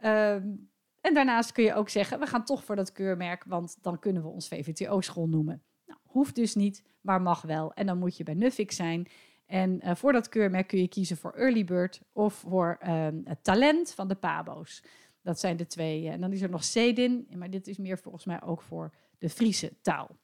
Um, 0.00 0.70
en 1.00 1.14
daarnaast 1.14 1.52
kun 1.52 1.64
je 1.64 1.74
ook 1.74 1.88
zeggen, 1.88 2.18
we 2.18 2.26
gaan 2.26 2.44
toch 2.44 2.64
voor 2.64 2.76
dat 2.76 2.92
keurmerk, 2.92 3.44
want 3.44 3.78
dan 3.82 3.98
kunnen 3.98 4.22
we 4.22 4.28
ons 4.28 4.48
VVTO-school 4.48 5.28
noemen. 5.28 5.62
Nou, 5.86 6.00
hoeft 6.04 6.34
dus 6.34 6.54
niet, 6.54 6.82
maar 7.00 7.22
mag 7.22 7.42
wel. 7.42 7.72
En 7.72 7.86
dan 7.86 7.98
moet 7.98 8.16
je 8.16 8.24
bij 8.24 8.34
Nuffic 8.34 8.72
zijn. 8.72 9.08
En 9.48 9.80
uh, 9.84 9.94
voor 9.94 10.12
dat 10.12 10.28
keurmerk 10.28 10.66
kun 10.66 10.80
je 10.80 10.88
kiezen 10.88 11.16
voor 11.16 11.32
Early 11.32 11.64
Bird 11.64 12.00
of 12.12 12.34
voor 12.34 12.78
het 13.24 13.44
talent 13.44 13.92
van 13.92 14.08
de 14.08 14.14
Pabo's. 14.14 14.82
Dat 15.22 15.40
zijn 15.40 15.56
de 15.56 15.66
twee. 15.66 16.06
Eh, 16.06 16.12
en 16.12 16.20
dan 16.20 16.32
is 16.32 16.42
er 16.42 16.50
nog 16.50 16.64
Cedin, 16.64 17.28
maar 17.34 17.50
dit 17.50 17.66
is 17.66 17.76
meer 17.76 17.98
volgens 17.98 18.24
mij 18.24 18.42
ook 18.42 18.62
voor 18.62 18.94
de 19.18 19.30
Friese 19.30 19.72
taal. 19.82 20.16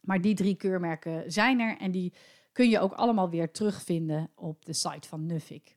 Maar 0.00 0.20
die 0.20 0.34
drie 0.34 0.54
keurmerken 0.54 1.32
zijn 1.32 1.60
er 1.60 1.76
en 1.78 1.90
die 1.90 2.12
kun 2.52 2.68
je 2.68 2.80
ook 2.80 2.92
allemaal 2.92 3.30
weer 3.30 3.50
terugvinden 3.50 4.30
op 4.34 4.64
de 4.64 4.72
site 4.72 5.08
van 5.08 5.26
Nuffic. 5.26 5.76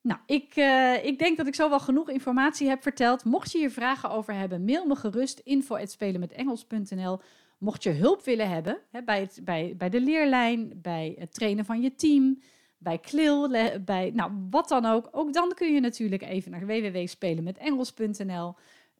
Nou, 0.00 0.20
ik, 0.26 0.56
uh, 0.56 1.04
ik 1.04 1.18
denk 1.18 1.36
dat 1.36 1.46
ik 1.46 1.54
zo 1.54 1.68
wel 1.68 1.80
genoeg 1.80 2.10
informatie 2.10 2.68
heb 2.68 2.82
verteld. 2.82 3.24
Mocht 3.24 3.52
je 3.52 3.58
hier 3.58 3.70
vragen 3.70 4.10
over 4.10 4.34
hebben, 4.34 4.64
mail 4.64 4.86
me 4.86 4.96
gerust 4.96 5.38
info.spelenmetengels.nl 5.38 7.20
Mocht 7.58 7.82
je 7.82 7.90
hulp 7.90 8.24
willen 8.24 8.48
hebben 8.48 8.78
hè, 8.90 9.02
bij, 9.02 9.30
bij, 9.42 9.74
bij 9.76 9.88
de 9.88 10.00
leerlijn, 10.00 10.72
bij 10.82 11.16
het 11.18 11.34
trainen 11.34 11.64
van 11.64 11.80
je 11.80 11.94
team, 11.94 12.42
bij 12.78 12.98
Klil, 12.98 13.50
bij 13.84 14.10
nou, 14.14 14.32
wat 14.50 14.68
dan 14.68 14.84
ook, 14.84 15.08
ook 15.10 15.32
dan 15.32 15.52
kun 15.54 15.72
je 15.72 15.80
natuurlijk 15.80 16.22
even 16.22 16.50
naar 16.50 16.66
www.spelenmetengels.nl 16.66 18.54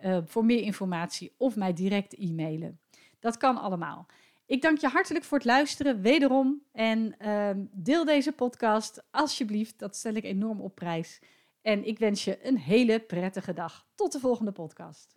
uh, 0.04 0.18
voor 0.24 0.44
meer 0.44 0.62
informatie 0.62 1.32
of 1.36 1.56
mij 1.56 1.72
direct 1.72 2.14
e-mailen. 2.14 2.80
Dat 3.20 3.36
kan 3.36 3.56
allemaal. 3.56 4.06
Ik 4.46 4.62
dank 4.62 4.78
je 4.78 4.88
hartelijk 4.88 5.24
voor 5.24 5.38
het 5.38 5.46
luisteren, 5.46 6.00
wederom. 6.00 6.62
En 6.72 7.14
uh, 7.20 7.50
deel 7.72 8.04
deze 8.04 8.32
podcast 8.32 9.02
alsjeblieft, 9.10 9.78
dat 9.78 9.96
stel 9.96 10.14
ik 10.14 10.24
enorm 10.24 10.60
op 10.60 10.74
prijs. 10.74 11.20
En 11.62 11.86
ik 11.86 11.98
wens 11.98 12.24
je 12.24 12.46
een 12.46 12.58
hele 12.58 13.00
prettige 13.00 13.52
dag. 13.52 13.86
Tot 13.94 14.12
de 14.12 14.20
volgende 14.20 14.52
podcast. 14.52 15.16